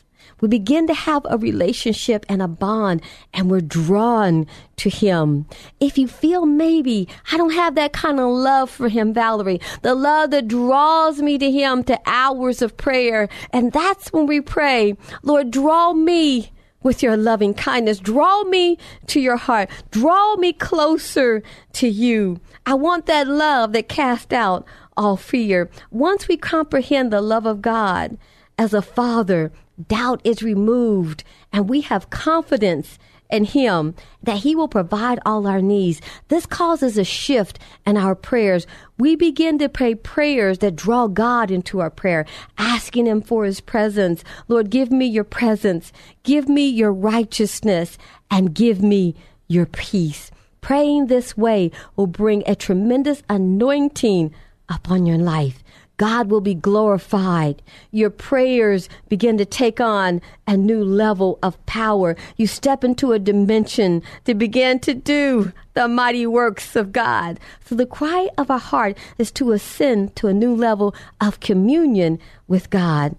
we 0.43 0.49
begin 0.49 0.89
to 0.89 0.95
have 0.95 1.25
a 1.31 1.39
relationship 1.39 2.27
and 2.29 2.43
a 2.43 2.49
bond 2.49 3.01
and 3.33 3.49
we're 3.49 3.61
drawn 3.61 4.49
to 4.75 4.91
him. 4.91 5.47
If 5.79 5.97
you 5.97 6.09
feel 6.09 6.47
maybe 6.47 7.09
I 7.31 7.37
don't 7.37 7.53
have 7.53 7.77
that 7.77 7.93
kind 7.93 8.19
of 8.19 8.29
love 8.29 8.69
for 8.69 8.89
him, 8.89 9.15
Valerie, 9.15 9.61
the 9.83 9.95
love 9.95 10.33
that 10.33 10.49
draws 10.49 11.23
me 11.23 11.39
to 11.39 11.49
him 11.49 11.85
to 11.85 12.01
hours 12.07 12.61
of 12.61 12.77
prayer. 12.77 13.29
And 13.53 13.71
that's 13.73 14.13
when 14.13 14.27
we 14.27 14.41
pray, 14.41 14.97
Lord, 15.23 15.53
draw 15.53 15.93
me 15.93 16.51
with 16.83 17.03
your 17.03 17.17
loving 17.17 17.55
kindness. 17.55 17.99
Draw 17.99 18.45
me 18.45 18.79
to 19.07 19.21
your 19.21 19.37
heart. 19.37 19.71
Draw 19.91 20.37
me 20.37 20.53
closer 20.53 21.43
to 21.75 21.89
you. 21.89 22.41
I 22.67 22.75
want 22.75 23.07
that 23.07 23.27
love 23.27 23.73
that 23.73 23.89
casts 23.89 24.33
out 24.33 24.67
all 24.97 25.17
fear. 25.17 25.71
Once 25.91 26.29
we 26.29 26.37
comprehend 26.37 27.13
the 27.13 27.21
love 27.21 27.47
of 27.47 27.63
God 27.63 28.19
as 28.59 28.75
a 28.75 28.83
father 28.83 29.53
doubt 29.89 30.21
is 30.25 30.43
removed 30.43 31.25
and 31.53 31.69
we 31.69 31.81
have 31.83 32.11
confidence 32.11 32.99
in 33.33 33.45
Him 33.45 33.95
that 34.23 34.39
He 34.39 34.55
will 34.55 34.69
provide 34.69 35.19
all 35.27 35.47
our 35.49 35.63
needs. 35.63 36.01
This 36.29 36.47
causes 36.47 36.97
a 36.99 37.05
shift 37.05 37.59
in 37.85 37.97
our 37.97 38.15
prayers. 38.15 38.67
We 38.99 39.17
begin 39.17 39.59
to 39.59 39.69
pray 39.69 39.97
prayers 39.97 40.59
that 40.59 40.77
draw 40.77 41.09
God 41.09 41.51
into 41.51 41.81
our 41.81 41.91
prayer, 41.91 42.27
asking 42.59 43.07
Him 43.07 43.23
for 43.23 43.45
His 43.45 43.61
presence. 43.61 44.23
Lord, 44.47 44.71
give 44.71 44.93
me 44.93 45.07
your 45.07 45.25
presence, 45.25 45.93
give 46.23 46.49
me 46.49 46.69
your 46.69 46.93
righteousness, 46.93 47.99
and 48.31 48.55
give 48.55 48.83
me 48.83 49.17
your 49.49 49.67
peace. 49.67 50.31
Praying 50.61 51.07
this 51.07 51.37
way 51.37 51.73
will 51.97 52.07
bring 52.07 52.45
a 52.47 52.55
tremendous 52.55 53.23
anointing 53.29 54.33
upon 54.69 55.07
your 55.07 55.19
life. 55.19 55.65
God 55.97 56.31
will 56.31 56.41
be 56.41 56.55
glorified. 56.55 57.63
Your 57.91 58.11
prayers 58.11 58.89
begin 59.09 59.39
to 59.39 59.45
take 59.45 59.81
on 59.81 60.21
a 60.47 60.57
new 60.57 60.83
level 60.83 61.39
of 61.43 61.65
power. 61.67 62.17
You 62.37 62.47
step 62.47 62.83
into 62.83 63.13
a 63.13 63.19
dimension 63.19 64.03
to 64.25 64.35
begin 64.35 64.81
to 64.81 64.95
do 64.95 65.53
the 65.75 65.89
mighty 65.89 66.27
works 66.27 66.77
of 66.77 66.93
God. 66.93 67.39
So 67.65 67.75
the 67.75 67.87
cry 67.87 68.29
of 68.37 68.51
our 68.51 68.59
heart 68.59 68.99
is 69.19 69.31
to 69.33 69.53
ascend 69.53 70.17
to 70.17 70.29
a 70.29 70.35
new 70.35 70.55
level 70.55 70.95
of 71.21 71.41
communion 71.41 72.19
with 72.49 72.71
God. 72.71 73.17